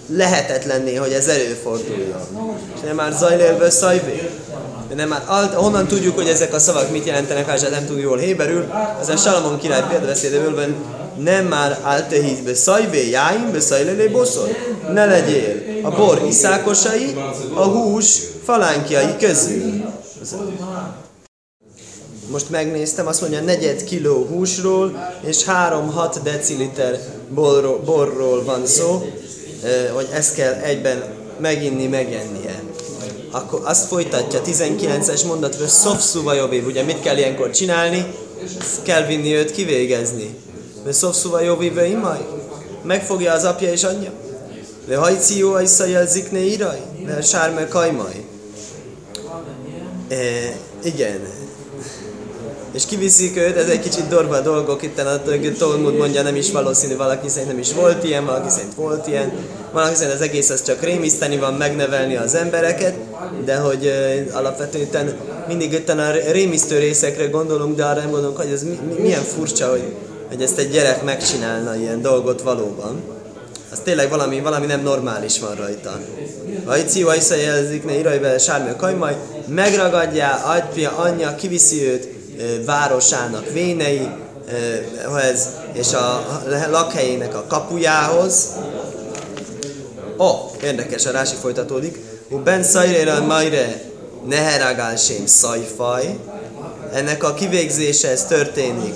[0.07, 2.21] lehetetlenné, hogy ez előforduljon.
[2.75, 4.31] És nem már zajlélből szajvé.
[4.95, 5.23] Nem már,
[5.55, 8.71] honnan tudjuk, hogy ezek a szavak mit jelentenek, ha nem tudjuk jól héberül,
[9.09, 10.75] a Salamon király példabeszédéből
[11.17, 14.49] nem már áltehízbe szajvé, jáimbe szajlélé boszol.
[14.93, 17.17] Ne legyél a bor iszákosai,
[17.55, 19.85] a hús falánkjai közül.
[22.31, 26.99] Most megnéztem, azt mondja, negyed kiló húsról és 3-6 deciliter
[27.35, 29.03] borról, borról van szó,
[29.92, 31.03] hogy ezt kell egyben
[31.40, 32.62] meginni, megennie.
[33.31, 38.14] Akkor azt folytatja, 19-es mondat, hogy szofszuvajovév, ugye mit kell ilyenkor csinálni?
[38.83, 40.35] Kell vinni őt kivégezni.
[40.85, 42.27] Mert szofszuvajovév imaj?
[42.83, 44.11] Megfogja az apja és anyja?
[44.87, 46.81] Le hajció a iszajel zikne iraj?
[47.07, 48.24] Le sárme kajmaj?
[50.09, 50.16] E,
[50.83, 51.20] igen,
[52.75, 55.23] és kiviszik őt, ez egy kicsit dorba dolgok, itt a
[55.59, 59.33] Talmud mondja, nem is valószínű, valaki szerint nem is volt ilyen, valaki szerint volt ilyen,
[59.73, 62.95] valaki szerint az egész az csak rémiszteni van, megnevelni az embereket,
[63.45, 63.93] de hogy
[64.33, 65.17] alapvetően
[65.49, 69.71] mindig itt a rémisztő részekre gondolunk, de arra nem gondolunk, hogy ez mi, milyen furcsa,
[69.71, 69.95] hogy,
[70.29, 73.03] hogy ezt egy gyerek megcsinálna ilyen dolgot valóban.
[73.73, 76.01] Az tényleg valami, valami nem normális van rajta.
[76.65, 79.17] Vajci, Vajsza jelzik, ne irajbe, sármi a kajmaj,
[79.49, 82.13] megragadja, apja, anyja, kiviszi őt,
[82.64, 84.09] városának vénei,
[85.20, 86.27] ez, és a
[86.70, 88.49] lakhelyének a kapujához.
[90.18, 91.99] Ó, oh, érdekes, a rási folytatódik.
[92.44, 93.83] Ben szajrére majre
[94.29, 96.18] neheragál sem szajfaj.
[96.92, 98.94] Ennek a kivégzése ez történik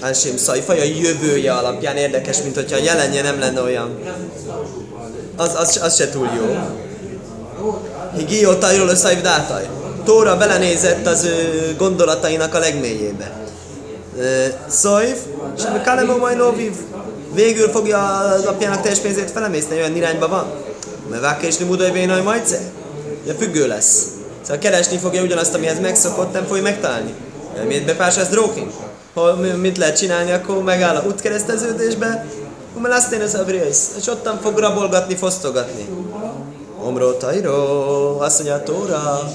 [0.00, 3.98] Ansém szajfaj a jövője alapján érdekes, mint hogyha a jelenje nem lenne olyan.
[5.36, 6.56] Az, az, az se túl jó.
[8.16, 9.68] Higió tajról a szajvdátaj.
[10.06, 13.32] Tóra belenézett az ő gondolatainak a legmélyébe.
[14.68, 15.18] Szajf,
[15.56, 16.72] és a Kalemo Majlóviv
[17.34, 20.44] végül fogja az apjának teljes pénzét felemészni, olyan irányba van.
[21.10, 22.60] Mert vákésni mudaj vénaj majce?
[23.26, 24.02] Ja, függő lesz.
[24.42, 27.14] Szóval keresni fogja ugyanazt, amihez megszokott, nem fogja megtalálni.
[27.66, 28.70] Miért bepás ez drókin?
[29.14, 32.26] Hol, mit lehet csinálni, akkor megáll a útkereszteződésbe,
[32.76, 35.88] akkor azt én az abrész, és ottan fog rabolgatni, fosztogatni.
[36.84, 39.32] Omró tajró, azt mondja a tóra,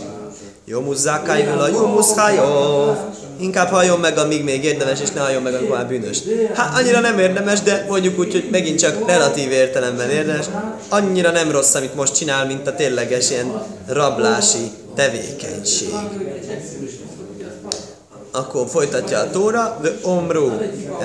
[0.72, 2.96] Jomus zákájvel a Jomus hajó.
[3.40, 6.18] Inkább halljon meg, amíg még érdemes, és ne halljon meg, amikor már bűnös.
[6.54, 10.46] Hát annyira nem érdemes, de mondjuk úgy, hogy megint csak relatív értelemben érdemes.
[10.90, 15.94] Annyira nem rossz, amit most csinál, mint a tényleges ilyen rablási tevékenység
[18.32, 20.52] akkor folytatja a Tóra, de omru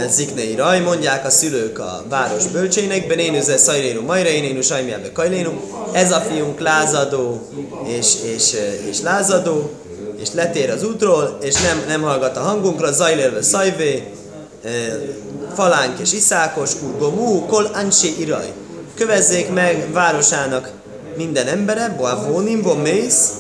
[0.09, 5.51] ziknei raj, mondják a szülők a város bölcsének, benénüze szajrénu majrénénu sajmiábe kajlénu,
[5.93, 7.49] ez a fiunk lázadó
[7.85, 8.55] és, és,
[8.91, 9.71] és lázadó,
[10.21, 14.13] és letér az útról, és nem, nem hallgat a hangunkra, zajlélve szajvé,
[15.55, 18.53] falánk és iszákos, kurgomú, kol ansé iraj.
[18.95, 20.71] Kövezzék meg városának
[21.17, 23.31] minden embere, boavónim, bomész,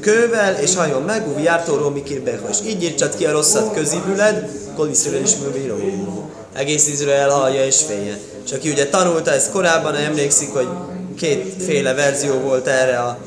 [0.00, 4.88] kővel, és hajjon meg, uvi jártóról mikirbe, és így írtsad ki a rosszat közibüled, kol
[4.88, 5.76] Iszrael is művíró.
[6.52, 8.18] Egész Izrael hallja és félje.
[8.44, 10.68] És aki ugye tanulta ezt korábban, emlékszik, hogy
[11.16, 13.18] kétféle verzió volt erre a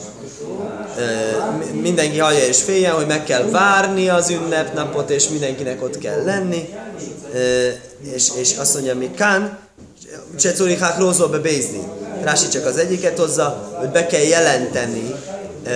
[0.97, 6.23] e, mindenki hallja és féljen, hogy meg kell várni az ünnepnapot, és mindenkinek ott kell
[6.23, 6.69] lenni,
[7.33, 7.37] e,
[8.13, 9.59] és, és azt mondja, mi kán,
[10.37, 11.81] se curikák rózol be bézni.
[12.23, 15.15] Rási csak az egyiket hozza, hogy be kell jelenteni
[15.63, 15.71] e,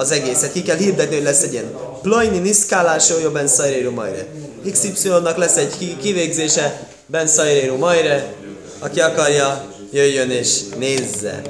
[0.00, 0.52] az egészet.
[0.52, 1.70] Ki kell hirdetni, hogy lesz egy ilyen
[2.02, 4.26] plajni niszkálás, olyan ben szajréru majre.
[4.72, 8.34] XY-nak lesz egy kivégzése ben szajréru majre,
[8.78, 11.42] aki akarja, jöjjön és nézze.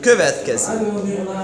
[0.00, 0.92] Következő.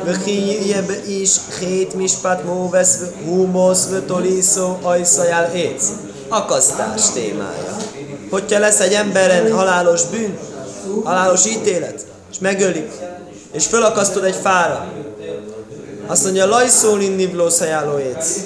[0.04, 1.30] Vöhíjebb is
[1.61, 5.85] hét mispat móvesz humosz vötoliszó ajszajál éc.
[6.28, 7.76] Akasztás témája.
[8.30, 10.38] Hogyha lesz egy emberen halálos bűn,
[11.04, 12.90] halálos ítélet, és megölik,
[13.57, 14.87] és fölakasztod egy fára.
[16.07, 18.40] Azt mondja, lajszól inni vlószajálóéc,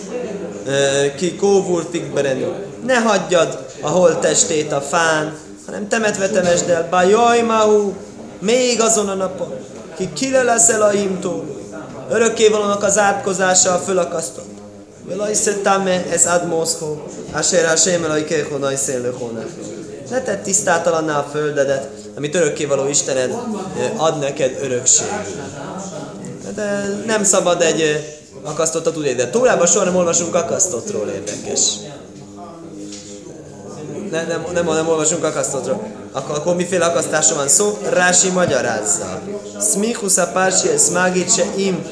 [1.16, 2.66] ki kóvurtik berenő.
[2.86, 7.92] Ne hagyjad a holttestét a fán, hanem temetve temesd el, bajaj mahu,
[8.38, 9.54] még azon a napon,
[9.96, 11.44] ki kile leszel a himtól,
[12.10, 14.48] örökkévalónak az átkozása fölakasztott.
[15.08, 19.14] Velaj szettame ez admoszkó, asher hasem elaj kého najszén
[20.10, 23.34] Ne tedd tisztátalanná a földedet, amit örökkévaló Istened
[23.96, 25.12] ad neked örökségül.
[26.54, 28.04] De nem szabad egy
[28.42, 31.60] akasztottat úgy de Tórában soha nem olvasunk akasztottról érdekes.
[34.10, 35.82] Nem, nem, nem, nem olvasunk akasztottról.
[36.12, 37.78] Akkor, akkor miféle akasztásról van szó?
[37.90, 39.20] Rási magyarázza.
[40.16, 41.86] A pársi, smagit im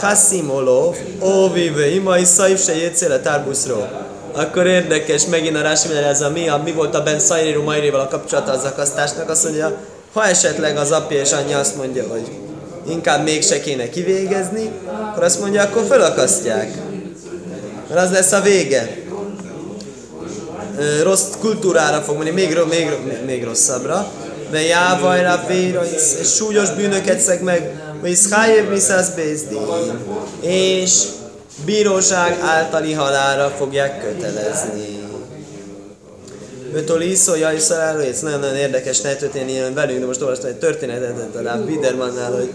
[0.00, 4.09] Hassimolov, óvive imai szaif se jöjjtszéle tárbuszról.
[4.32, 8.08] Akkor érdekes, megint a Rási magyarázza, mi, a, mi volt a Ben Szajriru Majréval a
[8.08, 9.76] kapcsolata az akasztásnak, azt mondja,
[10.12, 12.30] ha esetleg az apja és anyja azt mondja, hogy
[12.88, 14.70] inkább mégse kéne kivégezni,
[15.10, 16.70] akkor azt mondja, akkor felakasztják.
[17.88, 18.98] Mert az lesz a vége.
[21.02, 22.88] Rossz kultúrára fog menni, még, még,
[23.26, 24.10] még rosszabbra.
[24.50, 29.58] De jávajra, véra, és súlyos bűnöket szeg meg, Viszhájev Miszász Bézdi.
[30.40, 31.04] És
[31.64, 34.98] bíróság általi halára fogják kötelezni.
[36.74, 41.46] Ötol iszó, jaj, szaláról, ez nagyon-nagyon érdekes, ne történjen velünk, de most olvastam egy történetet
[41.46, 42.52] a Bidermannál, hogy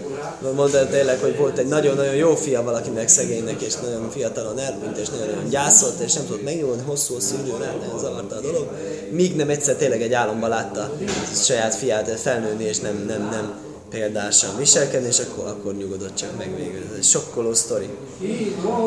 [0.54, 5.08] mondta tényleg, hogy volt egy nagyon-nagyon jó fia valakinek szegénynek, és nagyon fiatalon elmúlt, és
[5.08, 8.68] nagyon-nagyon gyászolt, és nem tudott megnyúlni, hosszú-hosszú időn át, nagyon zavarta a dolog.
[9.10, 10.90] Míg nem egyszer tényleg egy álomban látta
[11.34, 13.65] saját fiát felnőni, és nem, nem, nem
[13.96, 16.82] példásan viselkedni, és akkor, akkor nyugodott csak meg végül.
[16.90, 17.88] Ez egy sokkoló sztori.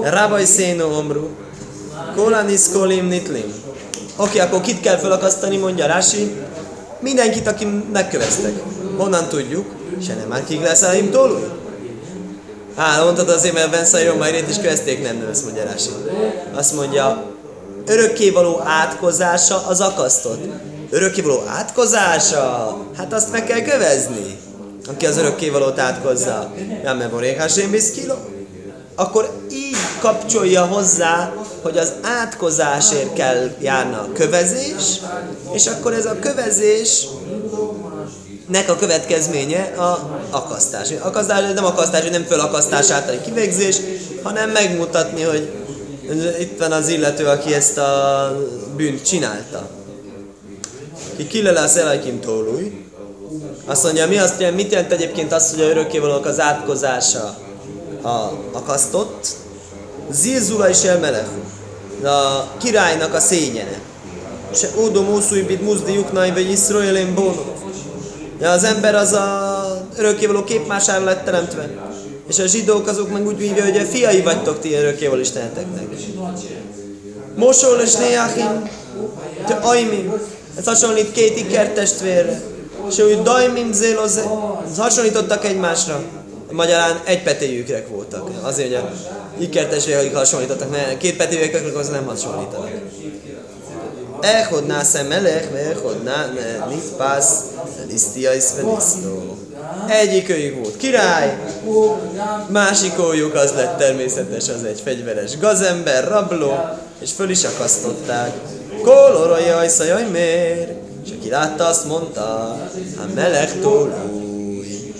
[0.03, 1.27] Rábaj szénó omru,
[2.15, 3.53] kolanis kolim nitlim.
[4.15, 6.31] Oké, akkor kit kell felakasztani, mondja Rási.
[6.99, 8.51] Mindenkit, aki megköveztek.
[8.97, 9.65] Honnan tudjuk?
[10.05, 11.49] Se nem már kik lesz a tólul?
[12.75, 15.89] Á, mondtad azért, mert Ben Szajron majd is követték, nem, nem, ezt mondja Rási.
[16.53, 17.23] Azt mondja,
[17.85, 20.43] örökkévaló átkozása az akasztott.
[20.89, 22.77] Örökkévaló átkozása?
[22.97, 24.39] Hát azt meg kell kövezni
[24.89, 26.53] aki az örökkévalót átkozza.
[26.83, 28.15] Mert borékásén kilo.
[28.95, 34.99] Akkor így kapcsolja hozzá, hogy az átkozásért kell járna a kövezés,
[35.53, 37.07] és akkor ez a kövezés
[38.47, 40.89] nek a következménye a akasztás.
[41.01, 43.77] Akasztás nem akasztás, nem fölakasztás által kivégzés,
[44.23, 45.51] hanem megmutatni, hogy
[46.39, 48.31] itt van az illető, aki ezt a
[48.75, 49.69] bűnt csinálta.
[51.17, 52.78] Ki kilele a szelajkim tólúj,
[53.69, 57.37] azt mondja, mi azt jelent, mit jelent egyébként az, hogy a örökkévalók az átkozása
[58.03, 59.27] a akasztott?
[60.11, 61.39] Zilzula is elmelehu.
[62.03, 63.79] A királynak a szényene.
[64.53, 67.53] Se ódom ószúj bit muzdi juknai, vagy iszrojelén bónó.
[68.41, 71.69] Ja, az ember az a örökkévaló képmására lett teremtve.
[72.27, 75.87] És a zsidók azok meg úgy mondja, hogy a fiai vagytok ti örökkévaló isteneteknek.
[77.35, 78.69] Mosol és néháim,
[79.45, 80.09] te ajmi.
[80.57, 82.41] Ez hasonlít két ikertestvérre
[82.89, 84.21] és úgy dajmim zéloz,
[84.77, 86.01] hasonlítottak egymásra.
[86.51, 88.29] Magyarán egy petéjükrek voltak.
[88.41, 88.91] Azért, hogy a
[89.37, 92.69] ikertesvérek hasonlítottak, mert két petéjükrek az nem hasonlítanak.
[94.21, 96.09] Echod nászem melech, echod
[96.69, 97.39] nitpász,
[97.87, 98.43] lisztia is
[99.87, 101.37] Egyik őjük volt király,
[102.47, 106.53] másik őjük az lett természetes, az egy fegyveres gazember, rabló,
[106.99, 108.33] és föl is akasztották.
[108.83, 110.88] Kolorajaj, ajszajaj, miért?
[111.29, 112.21] És aki látta, azt mondta,
[112.97, 114.93] a meleg tólúj.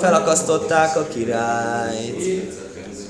[0.00, 2.52] Felakasztották a királyt.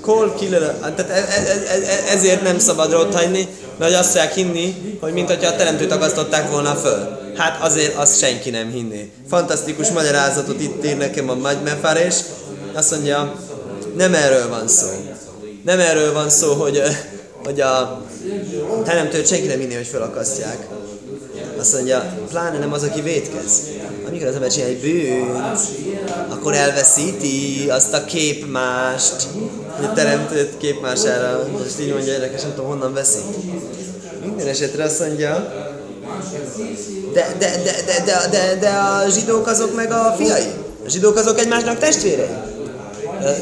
[0.00, 3.48] Kol kilele, tehát e- e- e- ezért nem szabad ott hagyni,
[3.79, 7.18] mert azt fogják hinni, hogy mint hogyha a teremtőt akasztották volna föl.
[7.37, 9.11] Hát azért azt senki nem hinné.
[9.29, 12.14] Fantasztikus magyarázatot itt ír nekem a Magymefarés.
[12.74, 13.35] Azt mondja,
[13.96, 14.87] nem erről van szó.
[15.64, 16.83] Nem erről van szó, hogy,
[17.44, 18.03] hogy a
[18.85, 20.68] teremtőt senki nem hinné, hogy felakasztják
[21.64, 23.62] azt mondja, pláne nem az, aki vétkez.
[24.07, 25.59] Amikor az ember csinál egy bűnt,
[26.29, 29.29] akkor elveszíti azt a képmást,
[29.77, 33.18] hogy a teremtőt képmására, most így mondja érdekes, nem tudom honnan veszi.
[34.24, 35.53] Minden esetre azt mondja,
[37.12, 40.53] de, de, de, de, de, de, de a zsidók azok meg a fiai.
[40.87, 42.35] A zsidók azok egymásnak testvérei.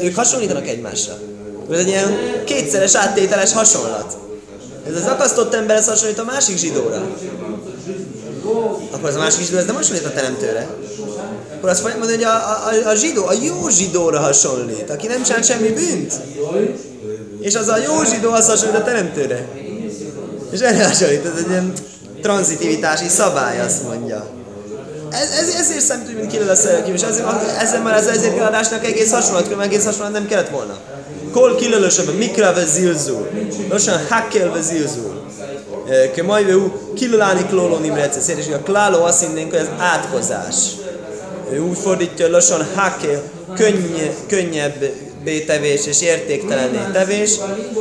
[0.03, 1.13] Ők hasonlítanak egymásra.
[1.71, 4.17] Ez egy ilyen kétszeres áttételes hasonlat.
[4.87, 7.07] Ez az akasztott ember ez hasonlít a másik zsidóra
[8.91, 10.67] akkor az a másik zsidó, ez nem hasonlít a teremtőre.
[11.55, 15.41] Akkor azt mondja, hogy a, a, a zsidó, a jó zsidóra hasonlít, aki nem csinál
[15.41, 16.13] semmi bűnt.
[17.39, 19.47] És az a jó zsidó, az hasonlít a teremtőre.
[20.51, 21.73] És erre hasonlít, ez egy ilyen
[22.21, 24.27] tranzitivitási szabály, azt mondja.
[25.11, 27.27] ez, ez, ezért számít, hogy ki lesz és ezért,
[27.59, 30.77] ezzel már az ezért eladásnak egész hasonlat, különben egész hasonlat nem kellett volna.
[31.31, 33.27] Kol kilölösebb, mikra ve zilzul.
[33.69, 34.61] Lassan hakkel ve.
[36.13, 36.53] Kemaj ve
[36.95, 38.33] kilöláni klóló nimrece.
[38.37, 40.55] És a kláló azt hinnénk, hogy az átkozás.
[41.69, 43.21] Úgy fordítja lassan hakkel,
[43.55, 43.95] könny,
[44.27, 44.91] könnyebb
[45.45, 47.31] tevés és értéktelenné tevés,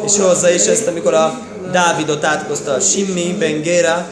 [0.05, 1.41] és hozza is ezt, amikor a
[1.73, 4.09] Dávidot átkozta a Simmi, Ben Gera,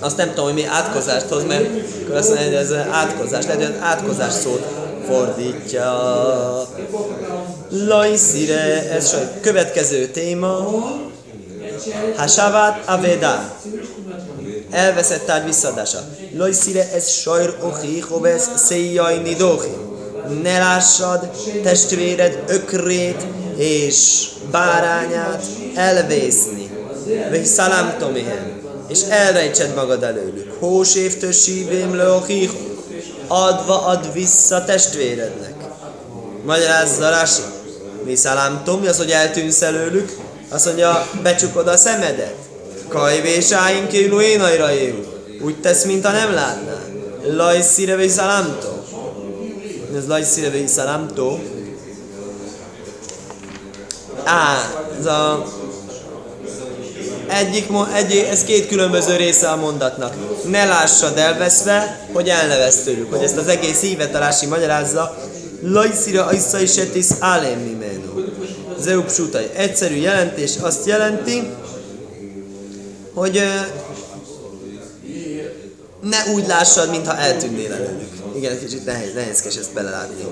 [0.00, 1.66] azt nem tudom, hogy mi átkozást hoz, mert
[2.02, 4.66] akkor azt mondja, hogy ez átkozás, lehet, hogy az átkozás szót
[5.06, 6.68] fordítja.
[7.70, 10.68] Lajszire, ez a következő téma.
[12.16, 13.56] Hasavat Aveda.
[14.70, 15.98] Elveszett tárgy visszaadása.
[16.36, 19.76] Lajszire, ez sajr ochi, hovesz, széjjaj nidochi.
[20.42, 21.30] Ne lássad
[21.62, 26.70] testvéred ökrét és bárányát elvészni.
[27.30, 30.56] Vagy szalámtomihem és elrejtsed magad előlük.
[30.58, 32.24] Hósévtől sívém le a
[33.26, 35.54] adva ad vissza testvérednek.
[36.44, 37.42] Magyarázza Rási.
[38.04, 40.16] Mi szalámtom, az, hogy eltűnsz előlük?
[40.48, 42.34] Azt mondja, becsukod a szemedet.
[42.88, 44.40] Kajvésáink kiló én
[45.40, 46.82] Úgy tesz, mintha nem látnál.
[47.30, 48.84] Lajszire vagy szalámtó.
[49.96, 51.42] Ez lajszire vagy szalámtó.
[54.24, 55.44] Á, ez a
[57.28, 60.14] egyik, egy, ez két különböző része a mondatnak.
[60.50, 63.12] Ne lássad elveszve, hogy elnevesz tőlük.
[63.14, 65.16] Hogy ezt az egész hívet a magyarázza.
[65.62, 68.23] Lajszira aissza is etis álém mimenu.
[68.84, 69.50] Zeupsutai.
[69.54, 71.48] Egyszerű jelentés azt jelenti,
[73.14, 73.42] hogy
[76.00, 78.12] ne úgy lássad, mintha eltűnnél előlük.
[78.36, 80.24] Igen, kicsit nehéz, nehézkes ezt belelátni.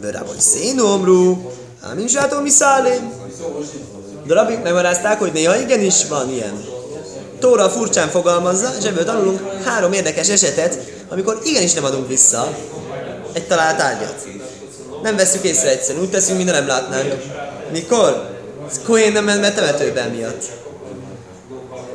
[0.00, 1.50] Bőrá vagy szénomrú,
[1.80, 3.12] ámin sátom szálém.
[4.26, 6.64] De rabik megmarázták, hogy néha igenis van ilyen.
[7.38, 10.78] Tóra furcsán fogalmazza, és ebből tanulunk három érdekes esetet,
[11.08, 12.56] amikor igenis nem adunk vissza
[13.32, 14.26] egy talált ágyat.
[15.02, 17.14] Nem veszük észre egyszerűen, úgy teszünk, mintha nem látnánk.
[17.72, 18.30] Mikor?
[18.84, 20.44] Kohen nem ment temetőben miatt.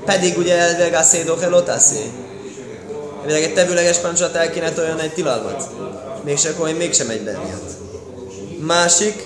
[0.05, 2.11] Pedig ugye elvileg a szédó helotászi.
[3.19, 5.69] Elvileg egy tevőleges parancsot el kéne olyan egy tilalmat.
[6.23, 7.71] Mégse Kohen mégsem megy be miatt.
[8.59, 9.25] Másik,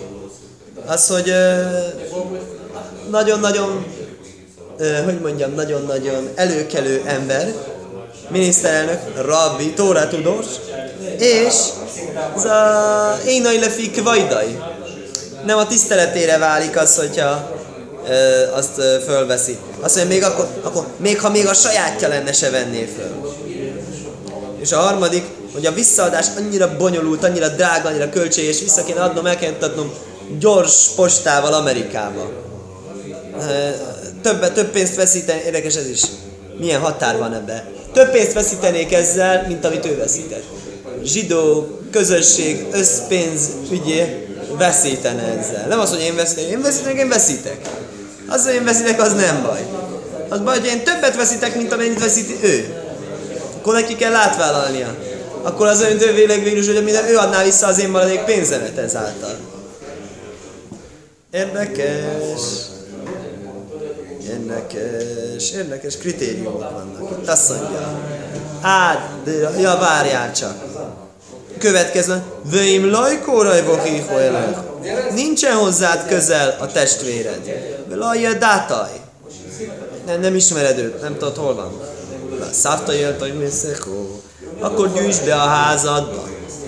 [0.86, 1.34] az, hogy
[3.10, 3.86] nagyon-nagyon,
[5.04, 7.54] hogy mondjam, nagyon-nagyon előkelő ember,
[8.30, 10.46] miniszterelnök, rabbi, tóra tudós,
[11.20, 11.56] és
[12.36, 14.58] az a énai lefik vajdai.
[15.46, 17.52] Nem a tiszteletére válik az, hogyha
[18.10, 19.58] ö, azt ö, fölveszi.
[19.80, 23.34] Azt mondja, még akkor, akkor, még ha még a sajátja lenne, se venné föl.
[24.60, 29.26] És a harmadik, hogy a visszaadás annyira bonyolult, annyira drága, annyira költséges, vissza kéne adnom,
[29.26, 29.94] el kéne adnom
[30.40, 32.42] gyors postával Amerikába
[34.22, 36.02] több, több pénzt veszíteni, érdekes ez is.
[36.58, 37.72] Milyen határ van ebbe?
[37.94, 40.44] Több pénzt veszítenék ezzel, mint amit ő veszített.
[41.04, 44.28] Zsidó közösség összpénz ügyé
[44.58, 45.68] veszítene ezzel.
[45.68, 47.58] Nem az, hogy én veszítek, én veszítek, én veszítek.
[48.28, 49.66] Az, hogy én veszítek, az nem baj.
[50.30, 52.76] Az baj, hogy én többet veszítek, mint amennyit veszíti ő.
[53.58, 54.96] Akkor neki kell átvállalnia.
[55.42, 59.38] Akkor az olyan ő végül hogy minden ő adná vissza az én maradék pénzemet ezáltal.
[61.32, 62.42] Érdekes.
[64.30, 67.12] Érdekes, érdekes kritériumok vannak.
[67.22, 68.00] Itt azt mondja,
[68.62, 70.71] át, de, ja, várjál csak.
[71.62, 74.18] Következő, vöim lajkóraj vohiho
[75.14, 77.40] Nincsen hozzád közel a testvéred.
[77.90, 78.90] Lajja dátaj.
[80.06, 81.80] Nem, nem ismered őt, nem tudod hol van.
[82.52, 83.34] Szávta jött, hogy
[84.60, 86.24] Akkor gyűjtsd be a házadba.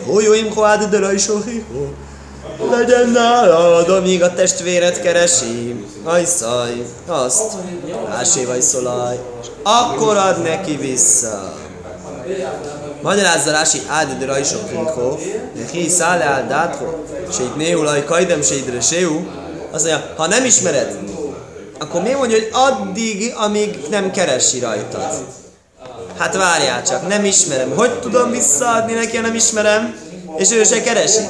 [0.06, 1.86] Hójóim hoád de rajsohiho
[2.72, 5.86] legyen nálad, amíg a testvéret keresi.
[6.04, 7.54] Ajszaj, azt,
[8.10, 9.20] Ásé vagy szolaj,
[9.64, 11.54] akkor ad neki vissza.
[13.04, 13.82] Magyarázza Rási
[14.70, 15.18] Kinko,
[15.56, 16.86] de hi szále áll dátho,
[17.32, 19.28] se itt néhulaj kajdem se idre séu,
[19.72, 20.98] azt mondja, ha nem ismered,
[21.80, 25.26] akkor miért mondja, hogy addig, amíg nem keresi rajtad?
[26.18, 27.72] Hát várjál csak, nem ismerem.
[27.76, 29.96] Hogy tudom visszaadni neki, ha nem ismerem,
[30.38, 31.22] és ő se keresi?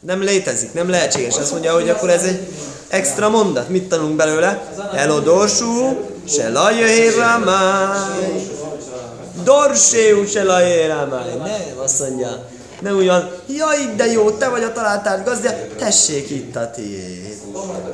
[0.00, 1.36] Nem létezik, nem lehetséges.
[1.36, 2.40] Azt mondja, hogy akkor ez egy
[2.88, 3.68] extra mondat.
[3.68, 4.62] Mit tanulunk belőle?
[4.94, 5.96] Elodorsú,
[6.28, 8.54] se lajöhérámáj.
[9.46, 11.28] Dorséú se lajöhérámáj.
[11.36, 12.48] Nem, azt mondja.
[12.80, 17.36] Nem úgy van, jaj, de jó, te vagy a találtárt gazda, tessék itt a tiéd.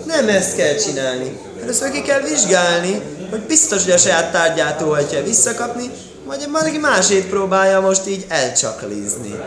[0.06, 1.40] Nem ezt kell csinálni.
[1.62, 5.90] Először ki kell vizsgálni, hogy biztos, hogy a saját tárgyát óhajtja visszakapni,
[6.26, 9.40] vagy valaki másét próbálja most így elcsaklizni.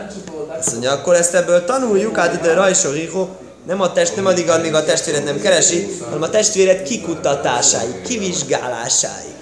[0.58, 3.28] Azt mondja, akkor ezt ebből tanuljuk, át ide rajsoriho,
[3.66, 9.35] nem a test, nem addig, amíg a testvéret nem keresi, hanem a testvéret kikutatásáig, kivizsgálásáig.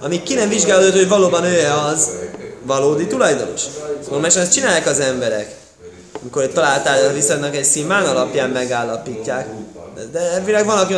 [0.00, 2.08] Amíg ki nem vizsgálódott, hogy valóban ő az,
[2.62, 3.62] valódi tulajdonos.
[4.10, 5.54] Normálisan ezt csinálják az emberek.
[6.20, 9.48] Amikor találtál, viszonylag egy színmán alapján megállapítják.
[10.12, 10.94] De elvileg van, aki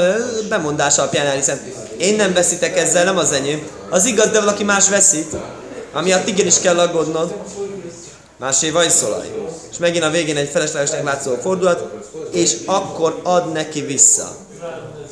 [0.49, 1.61] bemondás alapján hiszen
[1.97, 3.69] én nem veszítek ezzel, nem az enyém.
[3.91, 5.37] Az igaz, de valaki más veszít.
[5.93, 7.35] Amiatt igenis kell aggódnod.
[8.37, 9.27] Másé vagy szolaj.
[9.71, 11.85] És megint a végén egy feleslegesnek látszó fordulat,
[12.33, 14.37] és akkor ad neki vissza.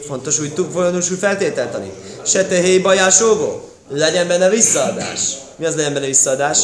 [0.06, 1.92] Fontos úgy, fontos úgy feltételtani.
[2.24, 5.20] Se te héj bajásóvó, legyen benne visszaadás.
[5.56, 6.58] Mi az legyen benne visszaadás?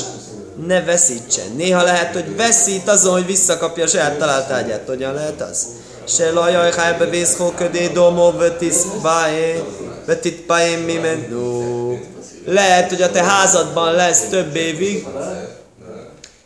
[0.66, 1.52] Ne veszítsen.
[1.56, 4.82] Néha lehet, hogy veszít azon, hogy visszakapja a saját találtágyát.
[4.86, 5.66] Hogyan lehet az?
[6.08, 9.62] Se lajaj, hájbe vészhó ködé domó vetis báé,
[10.06, 11.98] vetit báé mimenú.
[12.46, 15.06] Lehet, hogy a te házadban lesz több évig,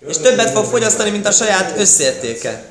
[0.09, 2.63] és többet fog fogyasztani, mint a saját összértéke.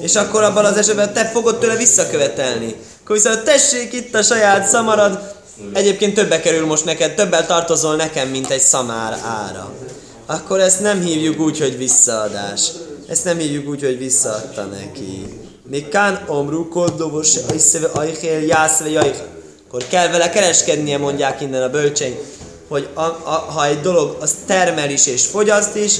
[0.00, 2.74] És akkor abban az esetben te fogod tőle visszakövetelni.
[3.02, 5.34] Akkor viszont tessék itt a saját szamarad,
[5.72, 9.72] egyébként többe kerül most neked, többel tartozol nekem, mint egy szamár ára.
[10.26, 12.68] Akkor ezt nem hívjuk úgy, hogy visszaadás.
[13.08, 15.26] Ezt nem hívjuk úgy, hogy visszaadta neki.
[15.70, 19.26] Még kán omru koddovos ajszeve ajhél jászve jajhél.
[19.68, 22.18] Akkor kell vele kereskednie, mondják innen a bölcseink
[22.68, 25.94] hogy a, a, ha egy dolog az termel is és fogyaszt is,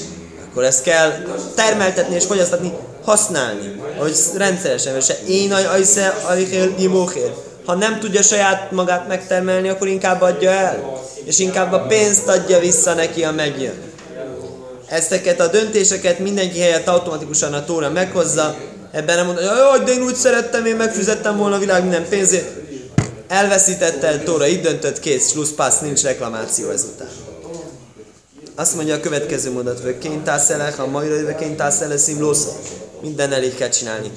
[0.50, 1.12] akkor ezt kell
[1.54, 2.72] termeltetni és fogyasztatni,
[3.04, 3.80] használni.
[3.98, 7.47] Hogy rendszeresen, se én ajsze ajhél imóhél.
[7.68, 11.00] Ha nem tudja saját magát megtermelni, akkor inkább adja el.
[11.24, 13.74] És inkább a pénzt adja vissza neki, a megjön.
[14.86, 18.56] Ezteket a döntéseket mindenki helyett automatikusan a tóra meghozza.
[18.92, 22.44] Ebben nem mondja, hogy de én úgy szerettem, én megfizettem volna a világ minden pénzét
[23.26, 27.08] elveszítette, Tóra így döntött, kész, slusz, passz, nincs reklamáció ezután.
[28.54, 32.46] Azt mondja a következő mondat, hogy kénytászelek, ha majd jövő kénytászelek szimlósz,
[33.00, 34.10] minden elég kell csinálni.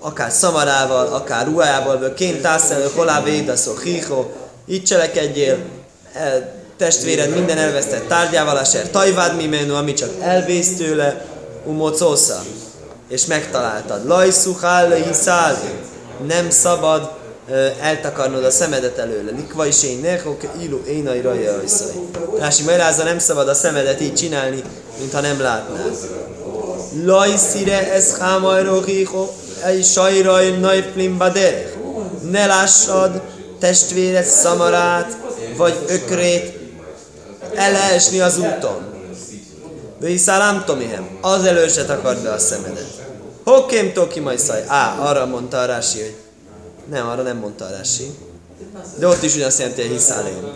[0.00, 4.26] Akár szamarával, akár ruhájával, vagy kénytászelek, holá védaszó, hího,
[4.66, 5.58] így cselekedjél,
[6.12, 11.24] el, testvéred minden elvesztett tárgyával, aser tajvád mi menő, ami csak elvész tőle,
[11.64, 12.42] umocósza,
[13.08, 14.06] és megtaláltad.
[14.06, 15.70] Lajszuhál, hiszáli,
[16.26, 17.10] nem szabad
[17.80, 19.30] eltakarnod a szemedet előle.
[19.30, 22.08] Likva is én nechok, ilu énai raja ajszai.
[22.38, 24.62] Rási magyarázza, nem szabad a szemedet így csinálni,
[24.98, 25.96] mintha nem látnád.
[27.04, 29.30] Lajszire ez hámajró hího,
[29.82, 31.72] sajraj najplim bader.
[32.30, 33.20] Ne lássad
[33.58, 35.16] testvéred szamarát,
[35.56, 36.58] vagy ökrét
[37.54, 38.90] elesni az úton.
[39.98, 43.02] Viszálám tomihem, az elő se takard be a szemedet.
[43.44, 44.64] Hokém toki majd szaj.
[44.66, 46.14] Á, arra mondta a Rási, hogy
[46.90, 48.14] nem, arra nem mondta a Rási.
[48.98, 50.52] De ott is ugyanazt jelenti, hogy hiszálén.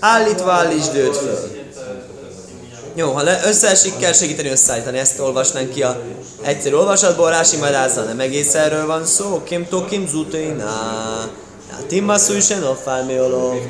[0.00, 1.61] Állítva állítsd őt föl.
[2.94, 4.98] Jó, ha le, összeesik, kell segíteni összeállítani.
[4.98, 6.00] Ezt olvasnánk ki a
[6.42, 9.42] egyszerű olvasatból, Rási majd állszal, nem egész erről van szó.
[9.44, 10.70] Kim to kim zuténa.
[12.16, 13.60] Szűsen offálméoló.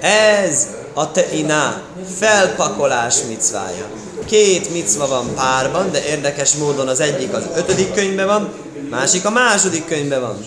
[0.00, 1.82] Ez a teina
[2.18, 3.86] felpakolás micvája.
[4.26, 8.52] Két micva van párban, de érdekes módon az egyik az ötödik könyvben van,
[8.90, 10.46] másik a második könyvben van.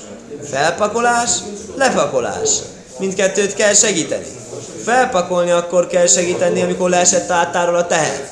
[0.50, 1.32] Felpakolás,
[1.76, 2.50] lepakolás.
[3.00, 4.26] Mindkettőt kell segíteni.
[4.86, 8.30] Felpakolni akkor kell segíteni, amikor leesett átáról a teher.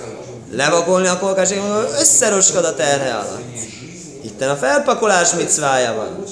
[0.52, 3.42] Lepakolni akkor kell segíteni, amikor összeroskad a terhe alatt.
[4.24, 6.24] Itten a felpakolás micvája van.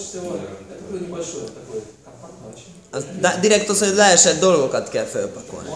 [2.91, 3.03] Az
[3.41, 5.69] direkt az, hogy leesett dolgokat kell felpakolni.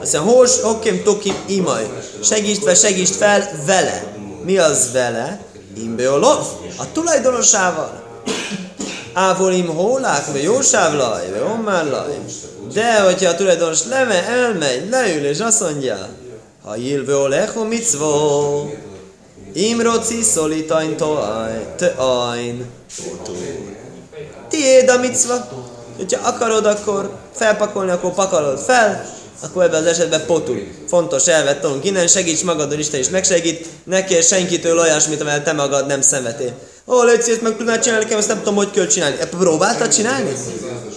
[0.00, 1.90] Azt mondja, hós, okim, tokim, imaj.
[2.22, 4.04] Segítsd fel, segítsd fel vele.
[4.44, 5.40] Mi az vele?
[5.76, 6.46] Imbeolov.
[6.76, 8.02] A tulajdonosával.
[9.18, 12.18] Ávolim hólák, vagy jósávlaj, vagy ommárlaj.
[12.72, 16.08] De, hogyha a tulajdonos leme, elmegy, leül, és azt mondja,
[16.64, 18.70] ha jilvő lecho mitzvó,
[19.52, 20.96] imroci szolitain
[21.96, 22.70] ajn,
[24.48, 25.48] Tiéd a micva.
[25.96, 29.04] Hogyha akarod, akkor felpakolni, akkor pakolod fel,
[29.42, 30.58] akkor ebben az esetben potul.
[30.88, 35.52] Fontos elvet tanulunk innen, segíts magadon, Isten is megsegít, ne kér senkitől olyasmit, amivel te
[35.52, 36.52] magad nem szenvedél.
[36.90, 39.16] Ó, légy szíves, meg tudnád csinálni nekem, ezt nem tudom, hogy kell csinálni.
[39.20, 40.32] E, próbáltad csinálni?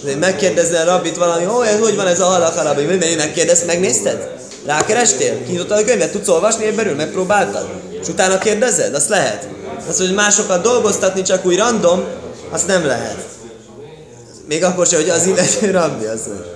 [0.04, 2.82] De megkérdezzel a rabbit valami, ó, ez hogy van ez a halak rabbi?
[2.82, 4.30] Mi megkérdez, megnézted?
[4.66, 5.44] Rákerestél?
[5.44, 6.10] Kinyitottad a könyvet?
[6.10, 6.94] Tudsz olvasni belül?
[6.94, 7.68] Megpróbáltad?
[8.00, 8.94] És utána kérdezed?
[8.94, 9.48] Azt lehet.
[9.88, 12.04] Azt, hogy másokat dolgoztatni csak úgy random,
[12.50, 13.18] azt nem lehet.
[14.48, 16.46] Még akkor sem, hogy az illető rabbi, azt mondja.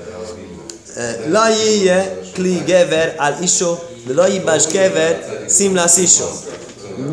[1.31, 3.79] Lajéje kli gever al iso,
[4.15, 6.29] lajibás gever szimlász iso.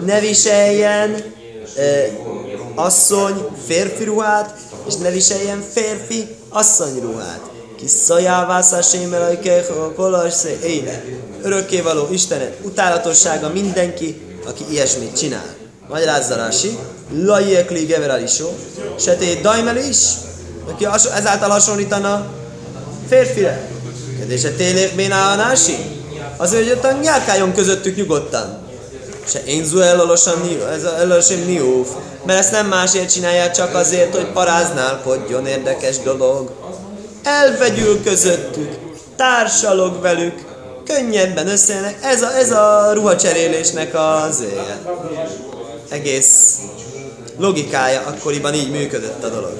[0.05, 1.33] Ne viseljen
[2.75, 4.57] asszony férfi ruhát,
[4.87, 7.41] és ne viseljen férfi asszony ruhát.
[7.77, 9.37] Ki szajávásza sémel
[9.69, 11.03] a kolas éle.
[11.41, 15.55] Örökkévaló Istenet utálatossága mindenki, aki ilyesmit csinál.
[15.89, 16.77] Magyarázza Rási,
[17.11, 18.49] lajékli gever al iso,
[18.99, 19.97] se té dajmel is,
[20.69, 22.25] aki ezáltal hasonlítana
[23.07, 23.67] férfire.
[24.27, 25.75] És a télék béná a nási?
[26.37, 28.62] Azért, hogy ott nyálkáljon közöttük nyugodtan.
[29.27, 31.87] Se én zu elolosan ez a elolosan niúf.
[32.25, 36.51] Mert ezt nem másért csinálja, csak azért, hogy paráználkodjon, érdekes dolog.
[37.23, 38.77] Elvegyül közöttük,
[39.15, 40.45] társalog velük,
[40.85, 41.97] könnyebben összejönnek.
[42.01, 44.43] Ez a, ez a ruhacserélésnek az
[45.89, 46.57] egész
[47.37, 49.53] logikája akkoriban így működött a dolog.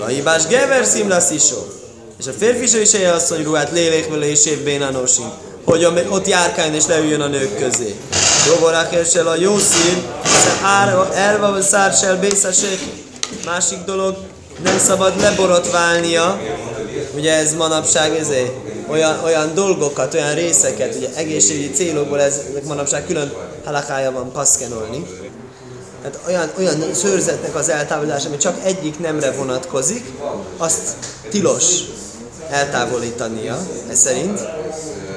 [0.00, 1.42] A hibás gever szimlasz is
[2.18, 4.82] És a férfi is egy asszony ruhát lélék vele és évbén
[5.64, 7.94] hogy ott járkáljon és leüljön a nők közé.
[8.46, 10.02] Jóvorákessel a jó szín,
[11.14, 12.78] elva vagy szársel bészesek.
[13.44, 14.16] Másik dolog,
[14.62, 16.40] nem szabad leborotválnia,
[17.14, 18.52] ugye ez manapság ezért
[18.88, 23.32] olyan, olyan dolgokat, olyan részeket, ugye egészségügyi célokból ez manapság külön
[23.64, 25.06] halakája van paszkenolni.
[26.02, 30.04] Tehát olyan, olyan szőrzetnek az eltávolása, ami csak egyik nemre vonatkozik,
[30.56, 30.96] azt
[31.30, 31.64] tilos
[32.50, 33.58] eltávolítania,
[33.90, 34.40] ez szerint.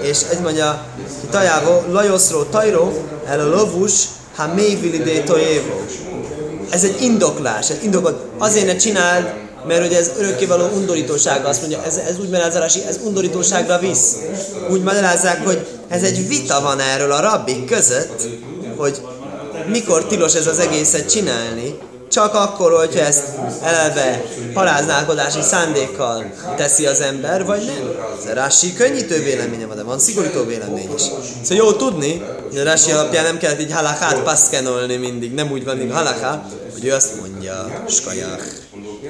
[0.10, 0.86] És egy mondja,
[1.30, 2.94] tajávó, lajoszró, tajró,
[3.26, 4.04] el a lovus,
[4.36, 5.86] ha mévilidé tojévó.
[6.70, 8.16] Ez egy indoklás, egy indoklás.
[8.38, 9.34] Azért ne csináld,
[9.68, 14.16] mert hogy ez örökkévaló undorítósága, azt mondja, ez, ez úgy magyarázási, ez undorítóságra visz.
[14.70, 18.28] Úgy magyarázzák, hogy ez egy vita van erről a rabbik között,
[18.78, 19.02] hogy
[19.68, 21.78] mikor tilos ez az egészet csinálni,
[22.10, 23.24] csak akkor, hogyha ezt
[23.62, 28.34] eleve paráználkodási szándékkal teszi az ember, vagy nem.
[28.34, 31.02] Rási könnyítő véleménye van, de van szigorító vélemény is.
[31.42, 35.64] Szóval jó tudni, hogy a Rási alapján nem kellett így halakát paszkenolni mindig, nem úgy
[35.64, 38.44] van, mint halaká, hogy ő azt mondja, skajach.